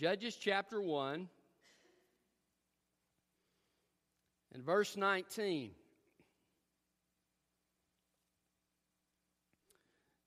[0.00, 1.28] Judges chapter 1
[4.54, 5.72] and verse 19.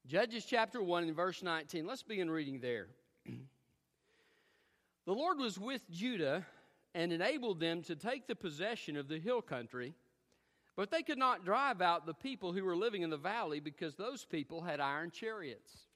[0.05, 1.88] Judges chapter 1 and verse 19.
[1.88, 2.86] Let's begin reading there.
[3.25, 6.46] the Lord was with Judah
[6.94, 9.96] and enabled them to take the possession of the hill country,
[10.76, 13.96] but they could not drive out the people who were living in the valley because
[13.96, 15.88] those people had iron chariots.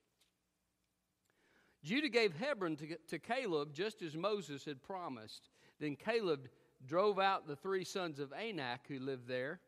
[1.88, 5.50] Judah gave Hebron to, to Caleb just as Moses had promised.
[5.80, 6.50] Then Caleb
[6.86, 9.60] drove out the three sons of Anak who lived there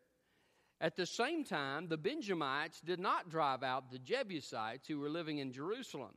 [0.82, 5.40] at the same time, the Benjamites did not drive out the Jebusites who were living
[5.40, 6.16] in Jerusalem.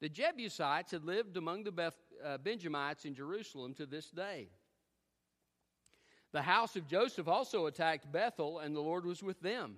[0.00, 4.48] The Jebusites had lived among the Beth, uh, Benjamites in Jerusalem to this day.
[6.32, 9.76] The house of Joseph also attacked Bethel, and the Lord was with them.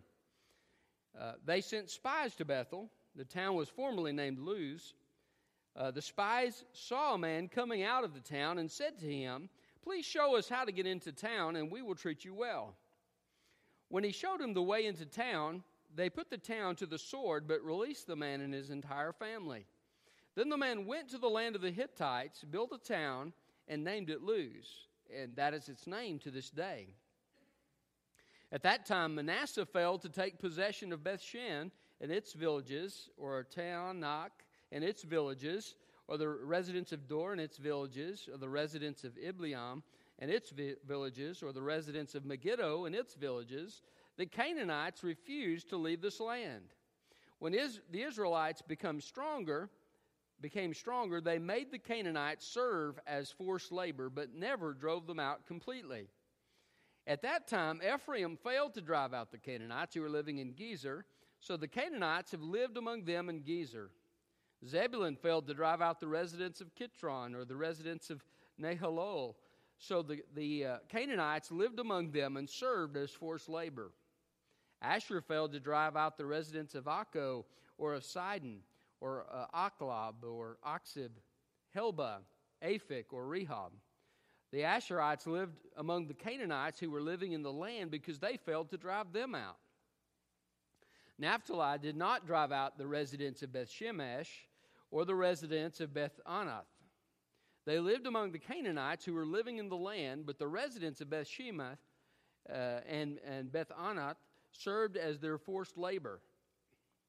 [1.19, 2.91] Uh, they sent spies to Bethel.
[3.15, 4.95] The town was formerly named Luz.
[5.77, 9.49] Uh, the spies saw a man coming out of the town and said to him,
[9.83, 12.75] Please show us how to get into town, and we will treat you well.
[13.89, 15.63] When he showed him the way into town,
[15.95, 19.67] they put the town to the sword, but released the man and his entire family.
[20.37, 23.33] Then the man went to the land of the Hittites, built a town,
[23.69, 26.89] and named it Luz, and that is its name to this day.
[28.51, 34.31] At that time, Manasseh failed to take possession of Bethshan and its villages, or Taanach
[34.75, 35.77] and its villages,
[36.09, 39.83] or the residents of Dor and its villages, or the residents of Ibleam
[40.19, 43.83] and its vi- villages, or the residents of Megiddo and its villages,
[44.17, 46.75] the Canaanites refused to leave this land.
[47.39, 49.71] When is- the Israelites become stronger,
[50.41, 55.47] became stronger, they made the Canaanites serve as forced labor, but never drove them out
[55.47, 56.09] completely.
[57.07, 61.05] At that time, Ephraim failed to drive out the Canaanites who were living in Gezer,
[61.39, 63.91] so the Canaanites have lived among them in Gezer.
[64.67, 68.25] Zebulun failed to drive out the residents of Kitron or the residents of
[68.61, 69.35] Nahalol,
[69.79, 73.91] so the, the uh, Canaanites lived among them and served as forced labor.
[74.81, 77.45] Asher failed to drive out the residents of Akko
[77.79, 78.61] or of Sidon
[79.01, 81.11] or uh, Achlab or Achzib,
[81.77, 82.19] Helba,
[82.63, 83.73] Aphek, or Rehob.
[84.53, 88.71] The Asherites lived among the Canaanites who were living in the land because they failed
[88.71, 89.57] to drive them out.
[91.19, 94.29] Naphtali did not drive out the residents of Beth Shemesh
[94.95, 96.71] or the residents of Beth Anath.
[97.67, 101.11] They lived among the Canaanites who were living in the land, but the residents of
[101.11, 101.79] Beth Shemesh
[102.49, 104.15] uh, and, and Beth Anath
[104.53, 106.21] served as their forced labor.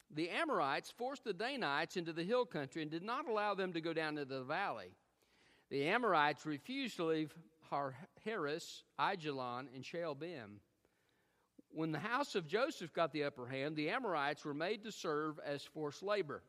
[0.09, 3.81] The Amorites forced the Danites into the hill country and did not allow them to
[3.81, 4.90] go down into the valley.
[5.69, 7.35] The Amorites refused to leave
[7.69, 10.57] Har- Haris, Ajalon, and Shaalbim.
[11.69, 15.40] When the house of Joseph got the upper hand, the Amorites were made to serve
[15.45, 16.41] as forced labor.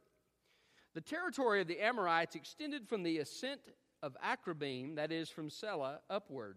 [0.96, 3.60] The territory of the Amorites extended from the ascent
[4.02, 6.56] of Akrabim, that is from Selah, upward.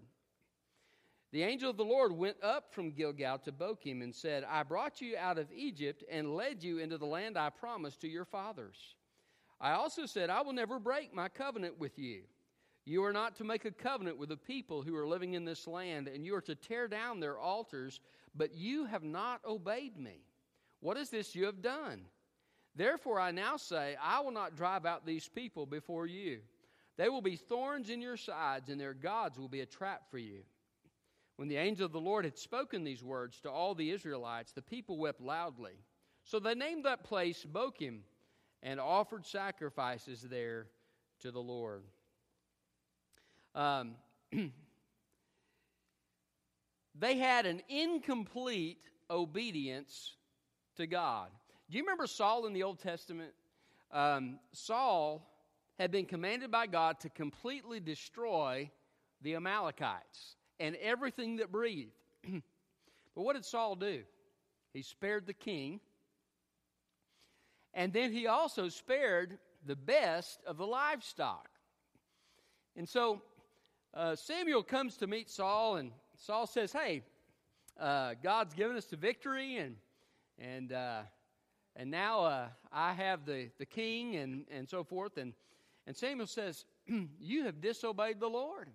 [1.33, 5.01] The angel of the Lord went up from Gilgal to Bochim and said, I brought
[5.01, 8.95] you out of Egypt and led you into the land I promised to your fathers.
[9.59, 12.21] I also said, I will never break my covenant with you.
[12.85, 15.67] You are not to make a covenant with the people who are living in this
[15.67, 18.00] land, and you are to tear down their altars,
[18.33, 20.21] but you have not obeyed me.
[20.79, 22.06] What is this you have done?
[22.75, 26.40] Therefore, I now say, I will not drive out these people before you.
[26.97, 30.18] They will be thorns in your sides, and their gods will be a trap for
[30.18, 30.41] you.
[31.38, 34.62] When the angel of the Lord had spoken these words to all the Israelites, the
[34.62, 35.75] people wept loudly.
[36.25, 38.00] So they named that place Bochim
[38.62, 40.68] and offered sacrifices there
[41.22, 41.84] to the Lord.
[43.56, 43.96] Um,
[47.00, 50.16] they had an incomplete obedience
[50.75, 51.30] to God.
[51.69, 53.31] Do you remember Saul in the Old Testament?
[53.91, 55.24] Um, Saul
[55.78, 58.72] had been commanded by God to completely destroy
[59.22, 61.91] the Amalekites and everything that breathed.
[62.24, 62.41] but
[63.22, 64.02] what did Saul do?
[64.74, 65.80] He spared the king,
[67.75, 71.50] and then he also spared the best of the livestock.
[72.75, 73.21] And so
[73.94, 77.04] uh, Samuel comes to meet Saul, and Saul says, Hey,
[77.80, 79.75] uh, God's given us the victory, and,
[80.39, 81.01] and, uh,
[81.75, 85.18] and now uh, I have the, the king, and, and so forth.
[85.18, 85.33] And
[85.89, 86.66] and Samuel says,
[87.19, 88.69] You have disobeyed the Lord.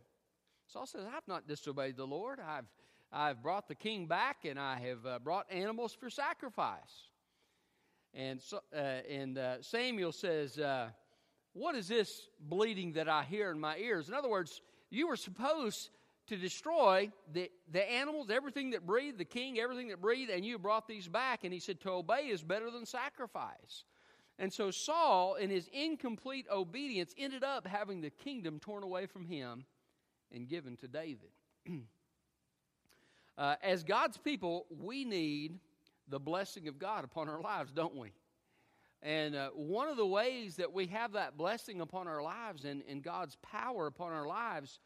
[0.67, 2.41] Saul says, I've not disobeyed the Lord.
[2.41, 2.67] I've,
[3.12, 7.11] I've brought the king back and I have uh, brought animals for sacrifice.
[8.14, 10.88] And, so, uh, and uh, Samuel says, uh,
[11.52, 14.08] What is this bleeding that I hear in my ears?
[14.08, 14.61] In other words,
[14.91, 15.91] you were supposed
[16.29, 20.59] to destroy the, the animals, everything that breathed, the king, everything that breathed, and you
[20.59, 21.44] brought these back.
[21.44, 23.85] And he said, To obey is better than sacrifice.
[24.38, 29.26] And so Saul, in his incomplete obedience, ended up having the kingdom torn away from
[29.26, 29.65] him
[30.32, 31.31] and given to David.
[33.38, 35.59] uh, as God's people, we need
[36.09, 38.12] the blessing of God upon our lives, don't we?
[39.03, 42.82] And uh, one of the ways that we have that blessing upon our lives and,
[42.88, 44.81] and God's power upon our lives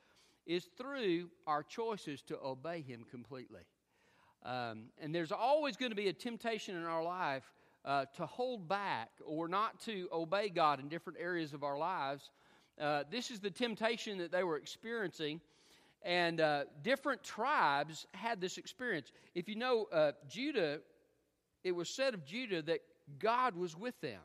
[0.49, 3.61] is through our choices to obey Him completely.
[4.45, 7.45] Um, and there's always going to be a temptation in our life
[7.85, 12.31] uh, to hold back or not to obey God in different areas of our lives.
[12.81, 15.41] Uh, this is the temptation that they were experiencing.
[16.03, 19.13] And uh, different tribes had this experience.
[19.35, 20.81] If you know uh, Judah,
[21.65, 22.81] it was said of Judah that
[23.19, 24.21] God was with them.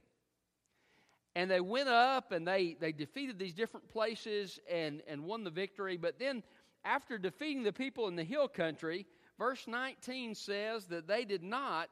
[1.35, 5.49] And they went up and they, they defeated these different places and, and won the
[5.49, 5.97] victory.
[5.97, 6.43] But then,
[6.85, 9.05] after defeating the people in the hill country,
[9.39, 11.89] verse 19 says that they did not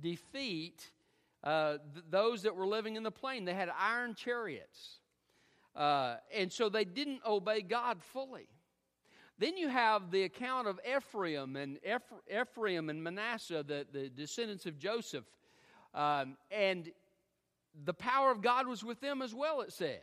[0.00, 0.90] defeat
[1.44, 3.44] uh, th- those that were living in the plain.
[3.44, 4.98] They had iron chariots.
[5.74, 8.48] Uh, and so they didn't obey God fully.
[9.38, 11.78] Then you have the account of Ephraim and
[12.30, 15.24] Ephraim and Manasseh, the, the descendants of Joseph.
[15.94, 16.90] Um, and
[17.84, 20.00] the power of God was with them as well, it says.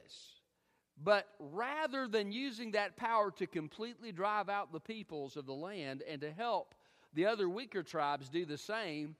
[1.01, 6.03] But rather than using that power to completely drive out the peoples of the land
[6.07, 6.75] and to help
[7.13, 9.15] the other weaker tribes do the same,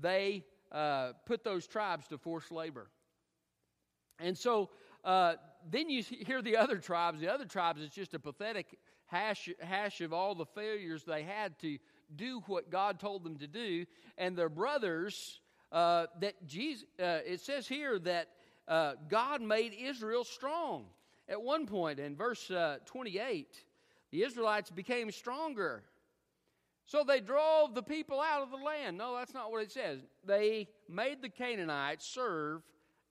[0.00, 2.88] they uh, put those tribes to forced labor.
[4.18, 4.70] And so
[5.02, 5.34] uh,
[5.70, 7.20] then you hear the other tribes.
[7.20, 11.58] The other tribes, it's just a pathetic hash, hash of all the failures they had
[11.60, 11.78] to
[12.14, 13.86] do what God told them to do.
[14.18, 15.40] And their brothers
[15.74, 18.28] uh, that Jesus, uh, it says here that
[18.68, 20.86] uh, God made Israel strong.
[21.28, 23.64] At one point in verse uh, 28,
[24.12, 25.82] the Israelites became stronger.
[26.86, 28.98] So they drove the people out of the land.
[28.98, 29.98] No, that's not what it says.
[30.24, 32.62] They made the Canaanites serve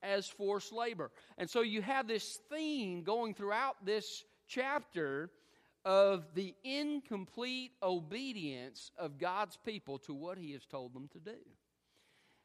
[0.02, 1.12] as forced labor.
[1.38, 5.32] And so you have this theme going throughout this chapter
[5.84, 11.38] of the incomplete obedience of God's people to what He has told them to do.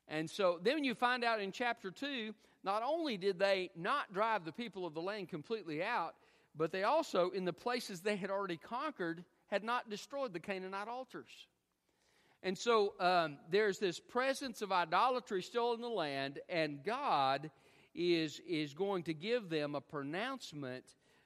[0.08, 2.34] And so then you find out in chapter 2,
[2.64, 6.14] not only did they not drive the people of the land completely out,
[6.56, 10.88] but they also, in the places they had already conquered, had not destroyed the Canaanite
[10.88, 11.46] altars.
[12.42, 17.50] And so um, there's this presence of idolatry still in the land, and God
[17.94, 20.84] is, is going to give them a pronouncement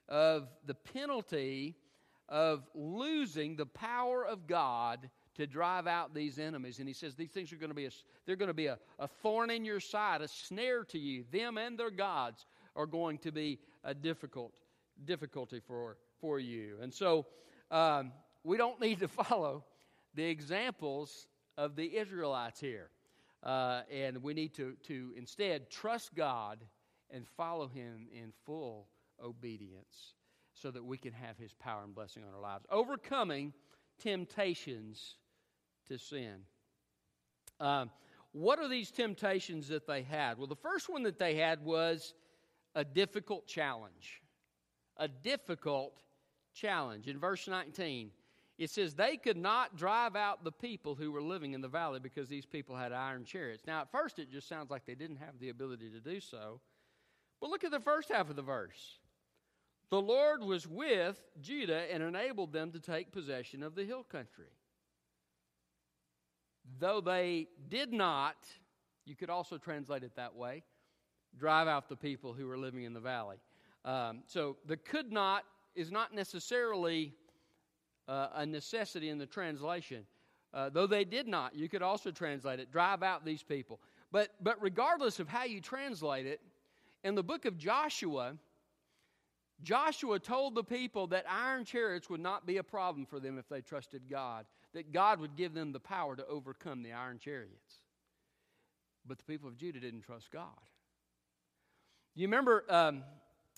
[0.09, 1.75] of the penalty
[2.29, 6.79] of losing the power of God to drive out these enemies.
[6.79, 7.91] And he says these things are going to be a,
[8.25, 11.25] they're going to be a, a thorn in your side, a snare to you.
[11.31, 12.45] Them and their gods
[12.75, 14.53] are going to be a difficult
[15.05, 16.77] difficulty for for you.
[16.81, 17.25] And so
[17.69, 18.13] um,
[18.43, 19.65] we don't need to follow
[20.15, 21.27] the examples
[21.57, 22.89] of the Israelites here.
[23.43, 26.59] Uh, and we need to, to instead trust God
[27.09, 28.87] and follow Him in full
[29.21, 30.13] obedience
[30.53, 32.65] so that we can have His power and blessing on our lives.
[32.71, 33.51] Overcoming
[34.01, 35.15] temptations
[35.87, 36.45] to sin.
[37.59, 37.89] Um,
[38.33, 40.37] what are these temptations that they had?
[40.37, 42.13] Well, the first one that they had was
[42.75, 44.21] a difficult challenge.
[44.97, 46.01] A difficult
[46.53, 47.07] challenge.
[47.07, 48.09] In verse 19,
[48.57, 51.99] it says they could not drive out the people who were living in the valley
[51.99, 53.63] because these people had iron chariots.
[53.65, 56.59] Now, at first, it just sounds like they didn't have the ability to do so.
[57.39, 58.99] But look at the first half of the verse.
[59.89, 64.47] The Lord was with Judah and enabled them to take possession of the hill country
[66.79, 68.35] though they did not,
[69.05, 70.63] you could also translate it that way,
[71.37, 73.37] drive out the people who were living in the valley.
[73.85, 75.43] Um, so the could not
[75.75, 77.13] is not necessarily
[78.07, 80.05] uh, a necessity in the translation.
[80.53, 83.79] Uh, though they did not, you could also translate it, drive out these people.
[84.11, 86.39] But, but regardless of how you translate it,
[87.03, 88.35] in the book of Joshua,
[89.63, 93.49] Joshua told the people that iron chariots would not be a problem for them if
[93.49, 97.79] they trusted God that God would give them the power to overcome the iron chariots.
[99.05, 100.47] But the people of Judah didn't trust God.
[102.15, 103.03] You remember um,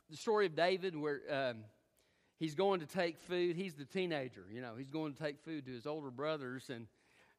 [0.10, 1.57] the story of David where um,
[2.39, 3.55] he's going to take food?
[3.55, 6.88] He's the teenager, you know, he's going to take food to his older brothers, and,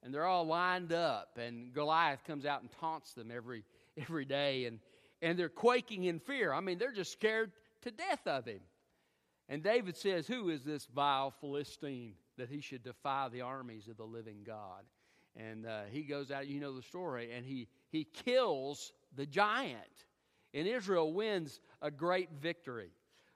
[0.03, 3.65] and they're all lined up, and Goliath comes out and taunts them every,
[3.97, 4.79] every day, and,
[5.23, 6.53] and they're quaking in fear.
[6.53, 7.51] I mean, they're just scared
[7.83, 8.61] to death of him.
[9.49, 13.97] And David says, Who is this vile Philistine that he should defy the armies of
[13.97, 14.85] the living God?
[15.37, 20.05] And uh, he goes out, you know the story, and he, he kills the giant.
[20.55, 22.91] And Israel wins a great victory.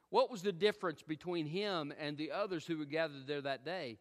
[0.09, 3.99] What was the difference between him and the others who were gathered there that day?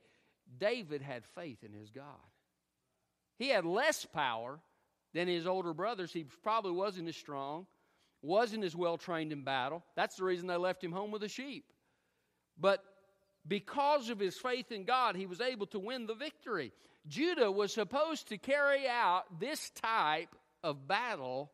[0.58, 2.06] David had faith in his God.
[3.38, 4.60] He had less power
[5.13, 6.12] than his older brothers.
[6.12, 7.68] He probably wasn't as strong,
[8.22, 9.84] wasn't as well trained in battle.
[9.96, 11.65] That's the reason they left him home with the sheep.
[12.58, 12.84] But
[13.48, 16.72] because of his faith in God, he was able to win the victory.
[17.08, 21.51] Judah was supposed to carry out this type of battle,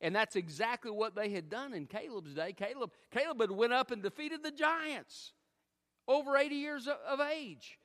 [0.00, 2.52] and that's exactly what they had done in Caleb's day.
[2.52, 5.32] Caleb, Caleb had went up and defeated the giants
[6.06, 7.78] over 80 years of age.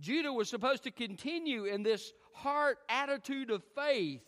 [0.00, 4.22] Judah was supposed to continue in this heart attitude of faith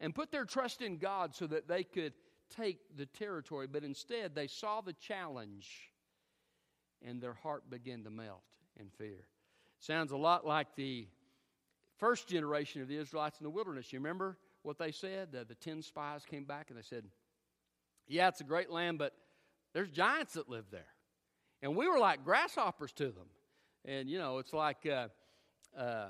[0.00, 2.12] and put their trust in God so that they could
[2.54, 5.91] take the territory, but instead they saw the challenge
[7.06, 8.42] and their heart began to melt
[8.78, 9.26] in fear.
[9.78, 11.06] Sounds a lot like the
[11.98, 13.92] first generation of the Israelites in the wilderness.
[13.92, 15.32] You remember what they said?
[15.32, 17.04] The, the ten spies came back and they said,
[18.06, 19.12] Yeah, it's a great land, but
[19.72, 20.86] there's giants that live there.
[21.62, 23.28] And we were like grasshoppers to them.
[23.84, 25.08] And, you know, it's like, uh,
[25.76, 26.08] uh,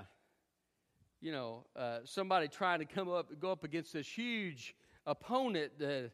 [1.20, 4.74] you know, uh, somebody trying to come up, go up against this huge
[5.06, 6.10] opponent that,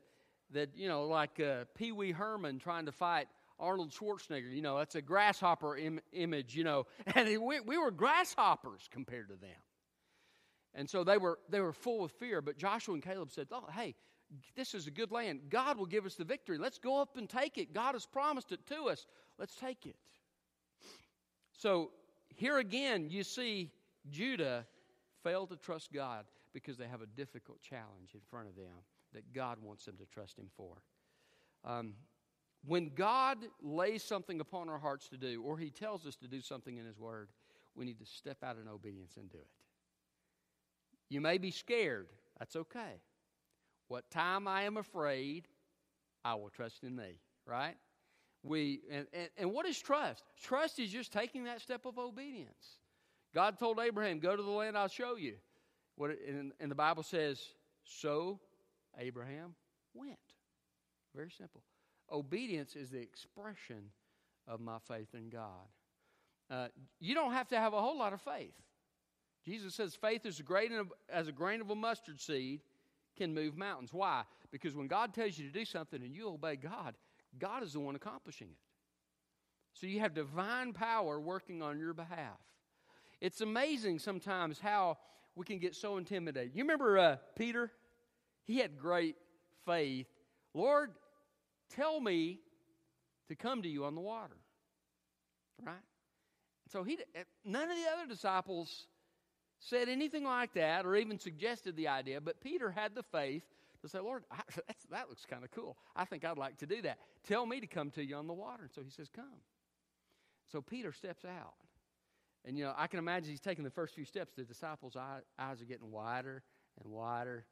[0.53, 3.27] that you know, like uh, Pee Wee Herman trying to fight
[3.59, 4.55] Arnold Schwarzenegger.
[4.55, 6.87] You know, that's a grasshopper Im- image, you know.
[7.15, 9.51] And we, we were grasshoppers compared to them.
[10.75, 12.41] And so they were, they were full of fear.
[12.41, 13.95] But Joshua and Caleb said, Oh, hey,
[14.55, 15.41] this is a good land.
[15.49, 16.59] God will give us the victory.
[16.59, 17.73] Let's go up and take it.
[17.73, 19.07] God has promised it to us.
[19.39, 19.97] Let's take it.
[21.53, 21.91] So
[22.29, 23.71] here again, you see
[24.11, 24.67] Judah
[25.25, 28.85] fail to trust God because they have a difficult challenge in front of them
[29.15, 30.83] that God wants them to trust Him for.
[31.65, 31.95] Um,
[32.69, 36.43] when God lays something upon our hearts to do, or He tells us to do
[36.43, 37.31] something in His Word,
[37.75, 39.47] we need to step out in obedience and do it.
[41.09, 42.09] You may be scared.
[42.39, 43.01] That's okay.
[43.89, 45.49] What time I am afraid,
[46.25, 47.77] I will trust in Thee, right?
[48.43, 50.25] We, and, and, and what is trust?
[50.41, 52.79] Trust is just taking that step of obedience.
[53.35, 55.35] God told Abraham, Go to the land I'll show you.
[55.97, 57.41] What, and, and the Bible says,
[57.85, 58.41] So
[58.99, 59.55] Abraham
[59.95, 60.19] went.
[61.15, 61.63] Very simple.
[62.11, 63.91] Obedience is the expression
[64.47, 65.69] of my faith in God.
[66.51, 66.69] Uh,
[67.01, 68.55] you don't have to have a whole lot of faith.
[69.45, 70.73] Jesus says faith is great
[71.09, 72.61] as a grain of a mustard seed
[73.17, 73.93] can move mountains.
[73.93, 74.23] Why?
[74.51, 76.95] Because when God tells you to do something and you obey God,
[77.39, 78.57] God is the one accomplishing it.
[79.75, 82.39] So you have divine power working on your behalf.
[83.21, 84.99] It's amazing sometimes how
[85.35, 86.53] we can get so intimidated.
[86.55, 87.71] You remember uh, Peter?
[88.45, 89.17] He had great
[89.65, 90.07] faith.
[90.55, 90.93] Lord,
[91.75, 92.41] tell me
[93.29, 94.37] to come to you on the water.
[95.63, 95.77] Right?
[96.71, 96.99] So he,
[97.45, 98.87] none of the other disciples
[99.61, 103.43] said anything like that or even suggested the idea, but Peter had the faith
[103.83, 104.41] to say, Lord, I,
[104.91, 105.77] that looks kind of cool.
[105.97, 106.99] I think I'd like to do that.
[107.27, 108.65] Tell me to come to you on the water.
[108.65, 109.43] And so he says, Come.
[110.51, 111.55] So Peter steps out.
[112.45, 114.33] And, you know, I can imagine he's taking the first few steps.
[114.35, 116.43] The disciples' eyes are getting wider
[116.83, 117.45] and wider.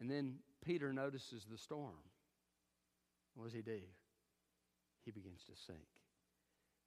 [0.00, 1.94] And then Peter notices the storm.
[3.34, 3.80] What does he do?
[5.04, 5.86] He begins to sink.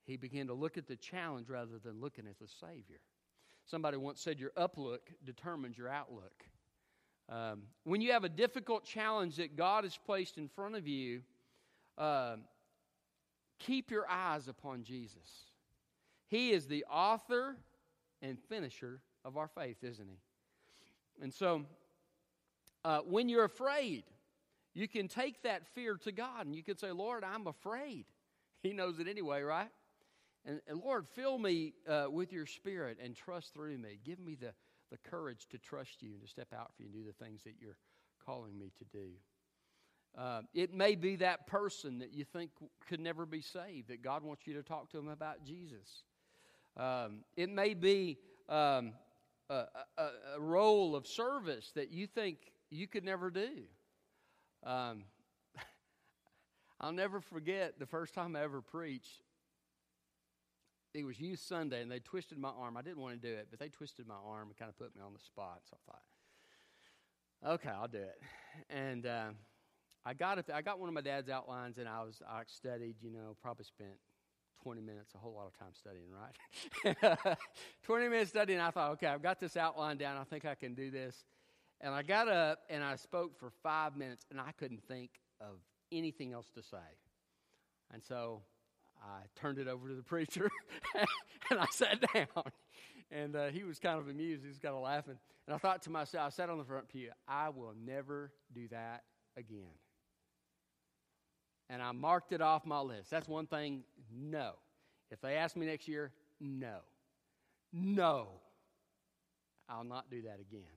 [0.03, 3.00] He began to look at the challenge rather than looking at the Savior.
[3.65, 6.43] Somebody once said, Your uplook determines your outlook.
[7.29, 11.21] Um, when you have a difficult challenge that God has placed in front of you,
[11.98, 12.38] uh,
[13.60, 15.45] keep your eyes upon Jesus.
[16.27, 17.55] He is the author
[18.21, 21.24] and finisher of our faith, isn't he?
[21.24, 21.63] And so,
[22.83, 24.03] uh, when you're afraid,
[24.73, 28.05] you can take that fear to God and you can say, Lord, I'm afraid.
[28.63, 29.69] He knows it anyway, right?
[30.45, 33.99] And, and Lord, fill me uh, with your spirit and trust through me.
[34.03, 34.53] Give me the,
[34.91, 37.43] the courage to trust you and to step out for you and do the things
[37.43, 37.77] that you're
[38.25, 39.09] calling me to do.
[40.17, 42.51] Uh, it may be that person that you think
[42.87, 46.03] could never be saved, that God wants you to talk to them about Jesus.
[46.75, 48.17] Um, it may be
[48.49, 48.93] um,
[49.49, 49.65] a,
[49.97, 52.37] a, a, role of service that you think
[52.69, 53.63] you could never do.
[54.63, 55.03] Um,
[56.81, 59.21] I'll never forget the first time I ever preached
[60.93, 62.75] it was Youth Sunday, and they twisted my arm.
[62.77, 64.95] I didn't want to do it, but they twisted my arm and kind of put
[64.95, 65.61] me on the spot.
[65.69, 68.21] So I thought, okay, I'll do it.
[68.69, 69.29] And uh,
[70.05, 70.45] I got it.
[70.53, 72.95] I got one of my dad's outlines, and I was I studied.
[73.01, 73.93] You know, probably spent
[74.63, 77.37] 20 minutes, a whole lot of time studying, right?
[77.83, 78.59] 20 minutes studying.
[78.59, 80.17] I thought, okay, I've got this outline down.
[80.17, 81.23] I think I can do this.
[81.81, 85.09] And I got up and I spoke for five minutes, and I couldn't think
[85.39, 85.57] of
[85.91, 86.77] anything else to say.
[87.91, 88.41] And so
[89.01, 90.50] I turned it over to the preacher
[91.50, 92.27] and I sat down.
[93.11, 94.43] And uh, he was kind of amused.
[94.43, 95.17] He was kind of laughing.
[95.47, 98.67] And I thought to myself, I sat on the front pew, I will never do
[98.69, 99.03] that
[99.35, 99.73] again.
[101.69, 103.09] And I marked it off my list.
[103.09, 103.83] That's one thing,
[104.13, 104.51] no.
[105.09, 106.77] If they ask me next year, no.
[107.73, 108.27] No.
[109.67, 110.67] I'll not do that again.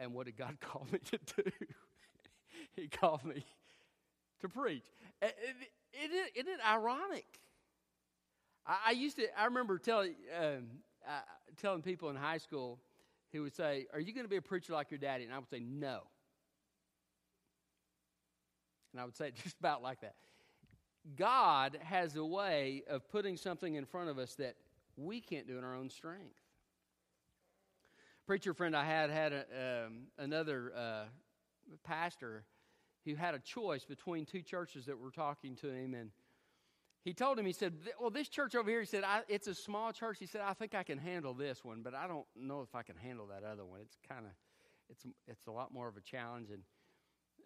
[0.00, 1.50] And what did God call me to do?
[2.76, 3.44] he called me
[4.40, 4.84] to preach.
[5.22, 5.34] Isn't
[5.92, 7.26] it, isn't it ironic?
[8.66, 10.66] I, I, used to, I remember telling, um,
[11.06, 11.20] uh,
[11.60, 12.78] telling people in high school
[13.32, 15.24] who would say, Are you going to be a preacher like your daddy?
[15.24, 16.02] And I would say, No.
[18.92, 20.14] And I would say it just about like that.
[21.16, 24.56] God has a way of putting something in front of us that
[24.96, 26.40] we can't do in our own strength.
[28.28, 31.04] Preacher friend I had had a, um, another uh,
[31.82, 32.44] pastor
[33.06, 36.10] who had a choice between two churches that were talking to him, and
[37.06, 39.94] he told him, he said, Well, this church over here, he said, it's a small
[39.94, 40.18] church.
[40.20, 42.82] He said, I think I can handle this one, but I don't know if I
[42.82, 43.80] can handle that other one.
[43.80, 44.32] It's kind of,
[44.90, 46.50] it's, it's a lot more of a challenge.
[46.50, 46.62] And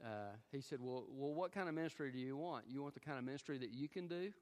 [0.05, 2.65] uh, he said, well, well, what kind of ministry do you want?
[2.67, 4.33] You want the kind of ministry that you can do,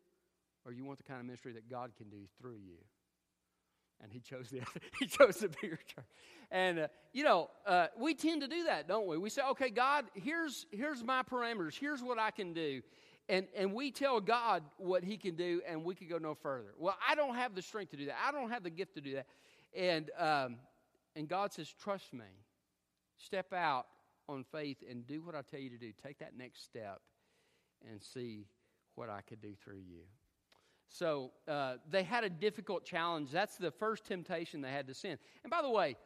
[0.65, 2.79] or you want the kind of ministry that God can do through you?
[4.03, 6.07] And he chose the other, he chose the bigger church.
[6.51, 9.19] And uh, you know, uh, we tend to do that, don't we?
[9.19, 11.79] We say, okay, God, here's here's my parameters.
[11.79, 12.83] Here's what I can do.
[13.31, 16.75] And, and we tell God what he can do, and we can go no further.
[16.77, 18.17] Well, I don't have the strength to do that.
[18.27, 19.27] I don't have the gift to do that.
[19.73, 20.57] And, um,
[21.15, 22.25] and God says, trust me.
[23.19, 23.87] Step out
[24.29, 25.93] on faith and do what I tell you to do.
[26.05, 27.01] Take that next step
[27.89, 28.47] and see
[28.97, 30.03] what I could do through you.
[30.91, 33.31] So uh, they had a difficult challenge.
[33.31, 35.19] That's the first temptation they had to sin.
[35.45, 35.97] And by the way,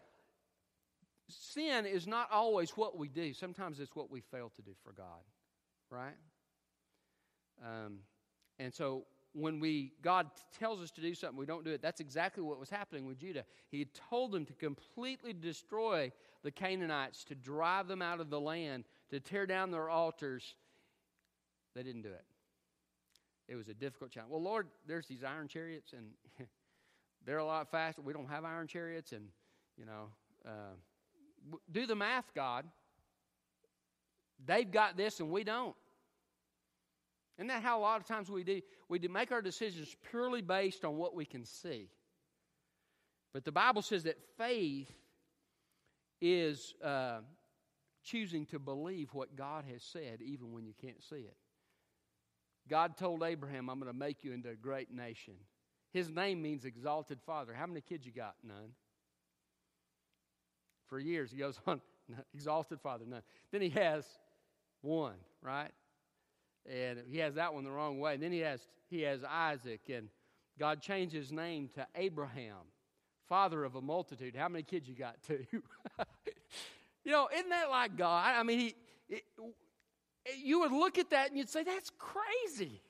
[1.28, 4.92] sin is not always what we do, sometimes it's what we fail to do for
[4.92, 5.24] God,
[5.90, 6.14] right?
[7.64, 8.00] Um,
[8.58, 10.26] and so when we God
[10.58, 11.80] tells us to do something, we don't do it.
[11.80, 13.44] That's exactly what was happening with Judah.
[13.70, 16.12] He had told them to completely destroy
[16.42, 20.54] the Canaanites, to drive them out of the land, to tear down their altars.
[21.74, 22.24] They didn't do it.
[23.48, 24.32] It was a difficult challenge.
[24.32, 26.06] Well, Lord, there's these iron chariots, and
[27.26, 28.00] they're a lot faster.
[28.02, 29.28] We don't have iron chariots, and
[29.76, 30.08] you know,
[30.46, 32.64] uh, do the math, God.
[34.46, 35.74] They've got this, and we don't.
[37.38, 38.60] Isn't that how a lot of times we do?
[38.88, 41.88] We do make our decisions purely based on what we can see.
[43.32, 44.90] But the Bible says that faith
[46.20, 47.18] is uh,
[48.04, 51.36] choosing to believe what God has said, even when you can't see it.
[52.68, 55.34] God told Abraham, I'm going to make you into a great nation.
[55.92, 57.52] His name means exalted father.
[57.54, 58.34] How many kids you got?
[58.42, 58.72] None.
[60.88, 61.80] For years, he goes on,
[62.34, 63.22] exalted father, none.
[63.52, 64.04] Then he has
[64.82, 65.70] one, right?
[66.66, 68.14] and he has that one the wrong way.
[68.14, 70.08] And then he has he has Isaac, and
[70.58, 72.56] God changed his name to Abraham,
[73.28, 74.36] father of a multitude.
[74.36, 75.16] How many kids you got?
[75.26, 75.44] Two.
[77.04, 78.34] you know, isn't that like God?
[78.36, 78.74] I mean, he,
[79.08, 79.22] it,
[80.42, 82.82] you would look at that and you'd say, "That's crazy."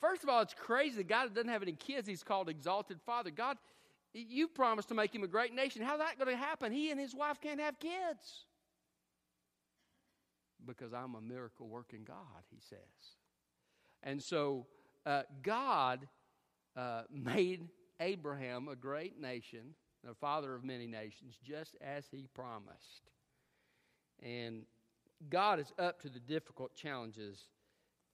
[0.00, 2.06] First of all, it's crazy that God doesn't have any kids.
[2.06, 3.30] He's called exalted father.
[3.30, 3.58] God,
[4.12, 5.82] you promised to make him a great nation.
[5.82, 6.72] How's that going to happen?
[6.72, 8.44] He and his wife can't have kids
[10.64, 12.78] because I'm a miracle working God, he says.
[14.02, 14.66] And so
[15.06, 16.06] uh, God
[16.76, 17.68] uh, made
[18.00, 19.74] Abraham a great nation,
[20.04, 23.10] the father of many nations, just as he promised.
[24.22, 24.62] And
[25.28, 27.40] God is up to the difficult challenges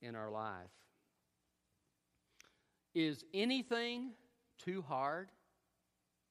[0.01, 0.71] in our life.
[2.95, 4.13] Is anything
[4.59, 5.29] too hard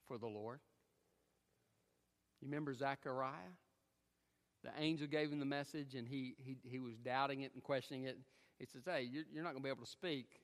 [0.07, 0.59] for the Lord?
[2.41, 3.53] You remember Zechariah?
[4.63, 8.05] the angel gave him the message and he, he, he was doubting it and questioning
[8.05, 8.17] it.
[8.59, 10.39] He says, Hey, you're, you're not going to be able to speak.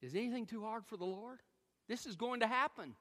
[0.00, 1.40] Is anything too hard for the Lord?
[1.88, 2.94] This is going to happen.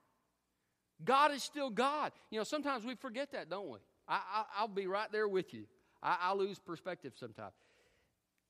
[1.03, 2.11] God is still God.
[2.29, 3.79] You know, sometimes we forget that, don't we?
[4.07, 5.65] I, will be right there with you.
[6.03, 7.53] I, I lose perspective sometimes.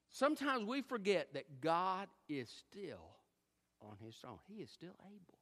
[0.10, 3.16] Sometimes we forget that God is still
[3.82, 4.40] on his throne.
[4.48, 5.38] He is still able.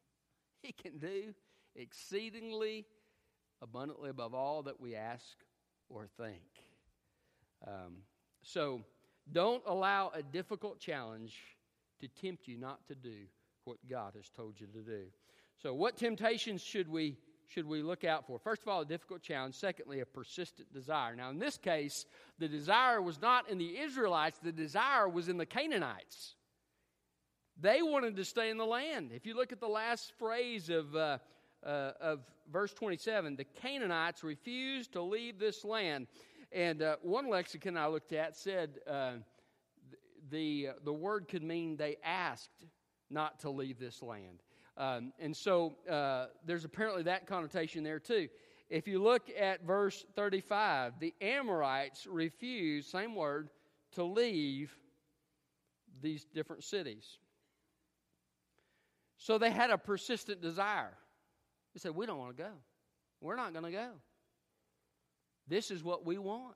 [0.61, 1.33] He can do
[1.75, 2.85] exceedingly
[3.61, 5.37] abundantly above all that we ask
[5.89, 6.41] or think.
[7.67, 7.97] Um,
[8.43, 8.81] so
[9.31, 11.37] don't allow a difficult challenge
[11.99, 13.25] to tempt you not to do
[13.65, 15.03] what God has told you to do.
[15.61, 17.17] So, what temptations should we
[17.53, 18.39] should we look out for?
[18.39, 19.55] First of all, a difficult challenge.
[19.55, 21.15] Secondly, a persistent desire.
[21.15, 22.05] Now, in this case,
[22.39, 26.35] the desire was not in the Israelites, the desire was in the Canaanites.
[27.59, 29.11] They wanted to stay in the land.
[29.13, 31.17] If you look at the last phrase of uh,
[31.63, 32.19] uh, of
[32.51, 36.07] verse 27, the Canaanites refused to leave this land.
[36.51, 39.13] And uh, one lexicon I looked at said uh,
[40.29, 42.65] the, the word could mean they asked
[43.09, 44.41] not to leave this land.
[44.81, 48.27] Um, and so uh, there's apparently that connotation there too.
[48.67, 53.49] If you look at verse 35, the Amorites refused, same word,
[53.91, 54.75] to leave
[56.01, 57.19] these different cities.
[59.17, 60.97] So they had a persistent desire.
[61.75, 62.51] They said, We don't want to go.
[63.19, 63.89] We're not going to go.
[65.47, 66.55] This is what we want.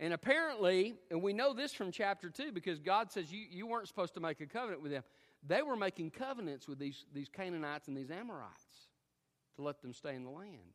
[0.00, 3.86] And apparently, and we know this from chapter 2 because God says you, you weren't
[3.86, 5.04] supposed to make a covenant with them.
[5.46, 8.88] They were making covenants with these, these Canaanites and these Amorites
[9.56, 10.74] to let them stay in the land.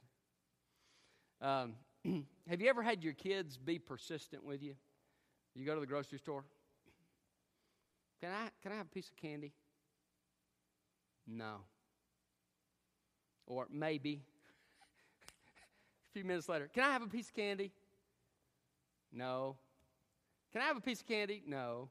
[1.41, 1.75] Um,
[2.49, 4.75] have you ever had your kids be persistent with you?
[5.55, 6.45] You go to the grocery store.
[8.21, 9.53] Can I, can I have a piece of candy?
[11.27, 11.57] No.
[13.45, 14.21] Or maybe.
[16.09, 17.71] a few minutes later, can I have a piece of candy?
[19.11, 19.57] No.
[20.51, 21.43] Can I have a piece of candy?
[21.45, 21.89] No.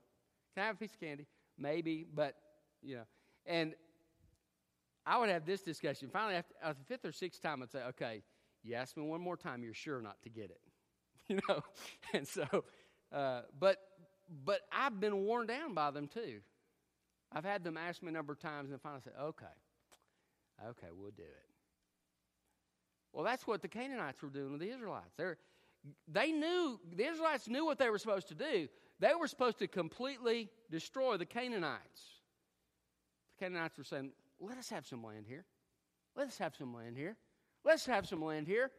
[0.55, 1.27] Can I have a piece of candy?
[1.59, 2.37] Maybe, but,
[2.83, 3.05] you know.
[3.47, 3.75] And
[5.05, 6.09] I would have this discussion.
[6.13, 8.23] Finally, after, after the fifth or sixth time, I'd say, okay,
[8.63, 10.61] you ask me one more time, you're sure not to get it.
[11.29, 11.61] you know?
[12.13, 12.47] And so,
[13.13, 13.79] uh, but,
[14.45, 16.41] but I've been worn down by them too.
[17.33, 19.47] I've had them ask me a number of times and finally say, okay,
[20.69, 21.49] okay, we'll do it.
[23.13, 25.15] Well, that's what the Canaanites were doing with the Israelites.
[25.17, 25.39] They're,
[26.09, 28.69] they knew, the Israelites knew what they were supposed to do.
[29.01, 32.22] They were supposed to completely destroy the Canaanites.
[33.43, 35.45] Canaanites were saying, let us have some land here.
[36.15, 37.17] Let us have some land here.
[37.65, 38.71] Let's have some land here.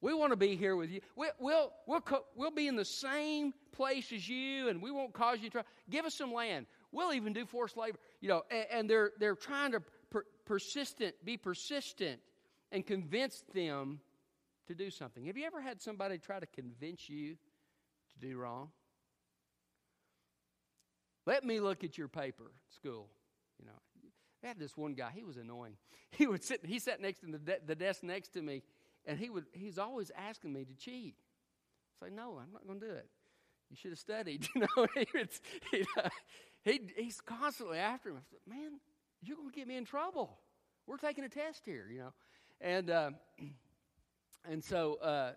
[0.00, 1.00] We want to be here with you.
[1.14, 2.02] We, will we'll,
[2.34, 5.68] we'll be in the same place as you, and we won't cause you trouble.
[5.88, 6.66] Give us some land.
[6.90, 7.98] We'll even do forced labor.
[8.20, 12.20] You know, and, and they're, they're trying to per- persistent, be persistent,
[12.72, 14.00] and convince them
[14.66, 15.26] to do something.
[15.26, 18.70] Have you ever had somebody try to convince you to do wrong?
[21.24, 23.08] Let me look at your paper at school.
[23.60, 23.78] You know,
[24.42, 25.10] I had this one guy.
[25.14, 25.76] He was annoying.
[26.14, 26.60] He would sit.
[26.66, 28.62] He sat next to the, de- the desk next to me,
[29.06, 29.46] and he would.
[29.52, 31.14] He's always asking me to cheat.
[32.02, 33.08] I say, no, I'm not going to do it.
[33.70, 34.46] You should have studied.
[34.54, 35.06] You know, he
[35.70, 36.10] he uh,
[36.64, 38.16] he, he's constantly after him.
[38.18, 38.72] I said, man,
[39.22, 40.38] you're going to get me in trouble.
[40.86, 41.86] We're taking a test here.
[41.90, 42.12] You know,
[42.60, 43.10] and uh,
[44.50, 45.32] and so, uh,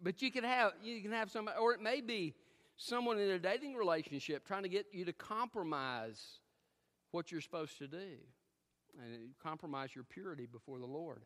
[0.00, 2.34] but you can have you can have somebody, or it may be
[2.78, 6.38] someone in a dating relationship trying to get you to compromise
[7.10, 8.16] what you're supposed to do
[9.02, 11.22] and compromise your purity before the Lord.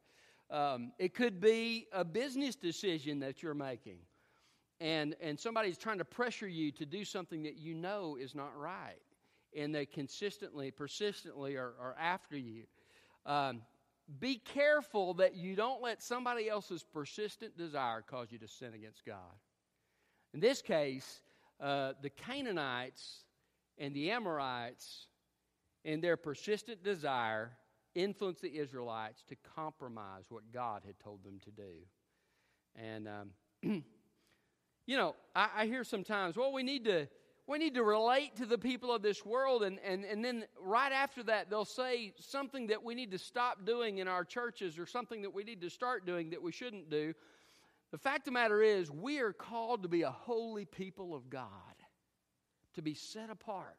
[0.51, 3.99] Um, it could be a business decision that you're making,
[4.81, 8.57] and, and somebody's trying to pressure you to do something that you know is not
[8.57, 9.03] right,
[9.55, 12.65] and they consistently, persistently are, are after you.
[13.27, 13.63] Um,
[14.21, 19.05] be careful that you don't let somebody else's persistent desire cause you to sin against
[19.05, 19.37] God.
[20.33, 21.21] In this case,
[21.61, 23.25] uh, the Canaanites
[23.77, 25.08] and the Amorites,
[25.85, 27.53] in their persistent desire,
[27.95, 31.73] influenced the Israelites to compromise what God had told them to do.
[32.77, 33.31] And, um,
[34.87, 37.09] you know, I, I hear sometimes, well, we need to
[37.49, 39.63] we need to relate to the people of this world.
[39.63, 43.65] And, and, and then right after that, they'll say something that we need to stop
[43.65, 46.91] doing in our churches or something that we need to start doing that we shouldn't
[46.91, 47.15] do.
[47.91, 51.31] The fact of the matter is, we are called to be a holy people of
[51.31, 51.49] God,
[52.75, 53.79] to be set apart.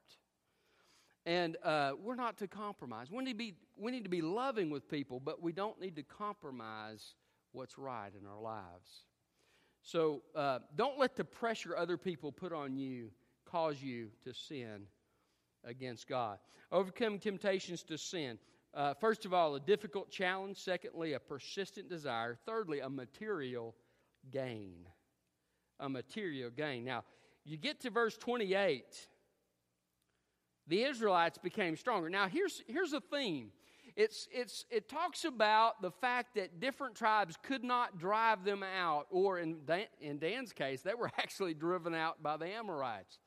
[1.29, 3.11] And uh, we're not to compromise.
[3.11, 5.95] We need to, be, we need to be loving with people, but we don't need
[5.97, 7.13] to compromise
[7.51, 9.03] what's right in our lives.
[9.83, 13.11] So uh, don't let the pressure other people put on you
[13.45, 14.87] cause you to sin
[15.63, 16.39] against God.
[16.71, 18.39] Overcoming temptations to sin.
[18.73, 20.57] Uh, first of all, a difficult challenge.
[20.57, 22.39] Secondly, a persistent desire.
[22.47, 23.75] Thirdly, a material
[24.31, 24.87] gain.
[25.79, 26.85] A material gain.
[26.85, 27.03] Now,
[27.45, 29.07] you get to verse 28,
[30.69, 32.09] the Israelites became stronger.
[32.09, 33.51] Now, here's, here's a theme.
[33.95, 39.07] It's, it's, it talks about the fact that different tribes could not drive them out,
[39.09, 43.19] or in, Dan, in Dan's case, they were actually driven out by the Amorites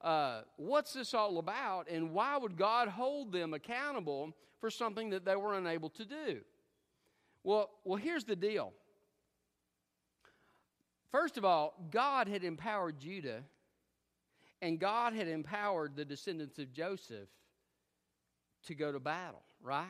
[0.00, 5.24] uh, what's this all about and why would God hold them accountable for something that
[5.24, 6.40] they were unable to do?
[7.42, 8.72] Well, well, here's the deal.
[11.10, 13.42] First of all, God had empowered Judah,
[14.60, 17.28] and God had empowered the descendants of Joseph
[18.66, 19.86] to go to battle, right?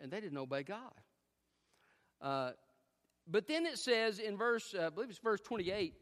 [0.00, 0.92] And they didn't obey God.
[2.20, 2.50] Uh,
[3.28, 5.94] but then it says in verse, uh, I believe it's verse 28,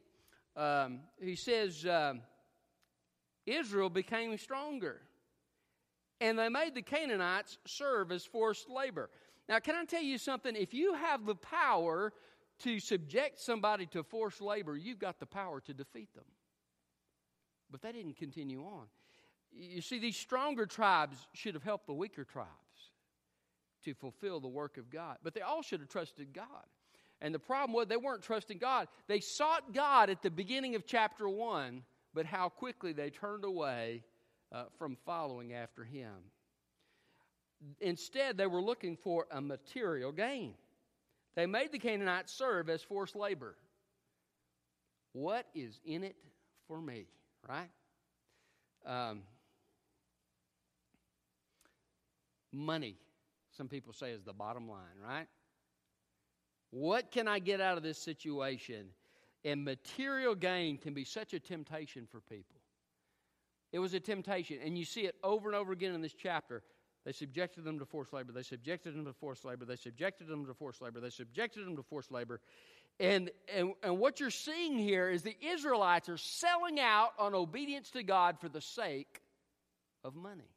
[0.57, 2.21] um, he says, um,
[3.47, 5.01] Israel became stronger.
[6.21, 9.11] And they made the Canaanites serve as forced labor.
[9.49, 10.55] Now, can I tell you something?
[10.55, 12.13] If you have the power
[12.61, 16.25] to subject somebody to forced labor, you've got the power to defeat them.
[17.75, 18.87] But they didn't continue on.
[19.53, 22.49] You see, these stronger tribes should have helped the weaker tribes
[23.85, 25.17] to fulfill the work of God.
[25.25, 26.47] But they all should have trusted God.
[27.21, 28.87] And the problem was they weren't trusting God.
[29.09, 31.83] They sought God at the beginning of chapter 1
[32.15, 34.05] but how quickly they turned away
[34.53, 36.15] uh, from following after him.
[37.81, 40.55] Instead, they were looking for a material gain.
[41.35, 43.57] They made the Canaanites serve as forced labor.
[45.13, 46.17] What is in it
[46.69, 47.07] for me,
[47.49, 47.71] right?
[48.87, 49.23] Um,
[52.53, 52.97] money,
[53.57, 55.27] some people say, is the bottom line, right?
[56.71, 58.87] What can I get out of this situation?
[59.45, 62.61] And material gain can be such a temptation for people.
[63.73, 66.63] It was a temptation, and you see it over and over again in this chapter.
[67.05, 68.33] They subjected them to forced labor.
[68.33, 69.65] They subjected them to forced labor.
[69.65, 71.01] They subjected them to forced labor.
[71.01, 72.41] They subjected them to forced labor.
[73.01, 77.91] And, and, and what you're seeing here is the Israelites are selling out on obedience
[77.91, 79.21] to God for the sake
[80.05, 80.51] of money,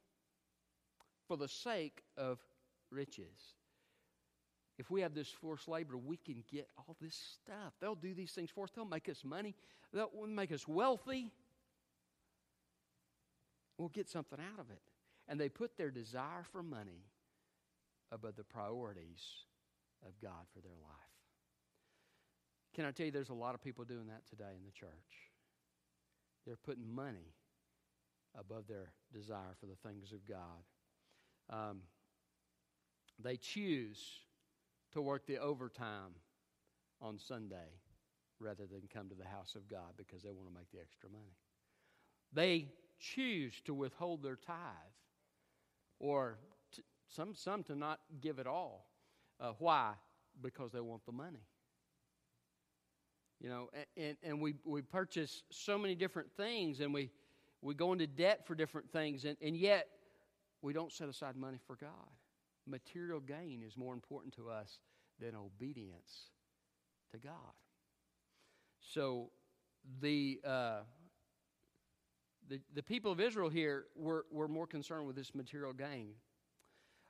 [1.26, 2.38] for the sake of
[2.90, 3.54] riches.
[4.78, 7.72] If we have this forced labor, we can get all this stuff.
[7.80, 8.70] They'll do these things for us.
[8.70, 9.56] They'll make us money.
[9.92, 11.32] They'll make us wealthy.
[13.76, 14.82] We'll get something out of it.
[15.26, 17.02] And they put their desire for money
[18.12, 19.22] above the priorities
[20.06, 21.17] of God for their life.
[22.78, 25.32] Can I tell you, there's a lot of people doing that today in the church.
[26.46, 27.34] They're putting money
[28.38, 30.62] above their desire for the things of God.
[31.50, 31.80] Um,
[33.20, 33.98] they choose
[34.92, 36.14] to work the overtime
[37.02, 37.80] on Sunday
[38.38, 41.10] rather than come to the house of God because they want to make the extra
[41.10, 41.34] money.
[42.32, 42.68] They
[43.00, 44.56] choose to withhold their tithe
[45.98, 46.38] or
[46.76, 48.86] to, some, some to not give it all.
[49.40, 49.94] Uh, why?
[50.40, 51.40] Because they want the money.
[53.40, 57.10] You know, and, and we, we purchase so many different things and we,
[57.62, 59.88] we go into debt for different things, and, and yet
[60.62, 61.90] we don't set aside money for God.
[62.66, 64.78] Material gain is more important to us
[65.20, 66.30] than obedience
[67.12, 67.32] to God.
[68.80, 69.30] So
[70.00, 70.80] the, uh,
[72.48, 76.10] the, the people of Israel here were, were more concerned with this material gain.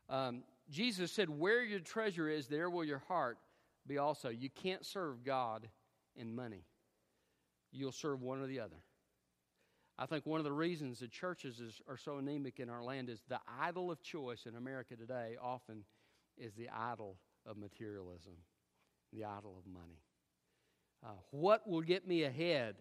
[0.08, 3.38] Um, Jesus said, Where your treasure is, there will your heart
[3.86, 4.28] be also.
[4.28, 5.68] You can't serve God
[6.18, 6.64] in money,
[7.72, 8.76] you'll serve one or the other.
[9.98, 13.08] I think one of the reasons the churches is, are so anemic in our land
[13.08, 15.84] is the idol of choice in America today often
[16.36, 18.34] is the idol of materialism,
[19.12, 20.00] the idol of money.
[21.04, 22.76] Uh, what will get me ahead?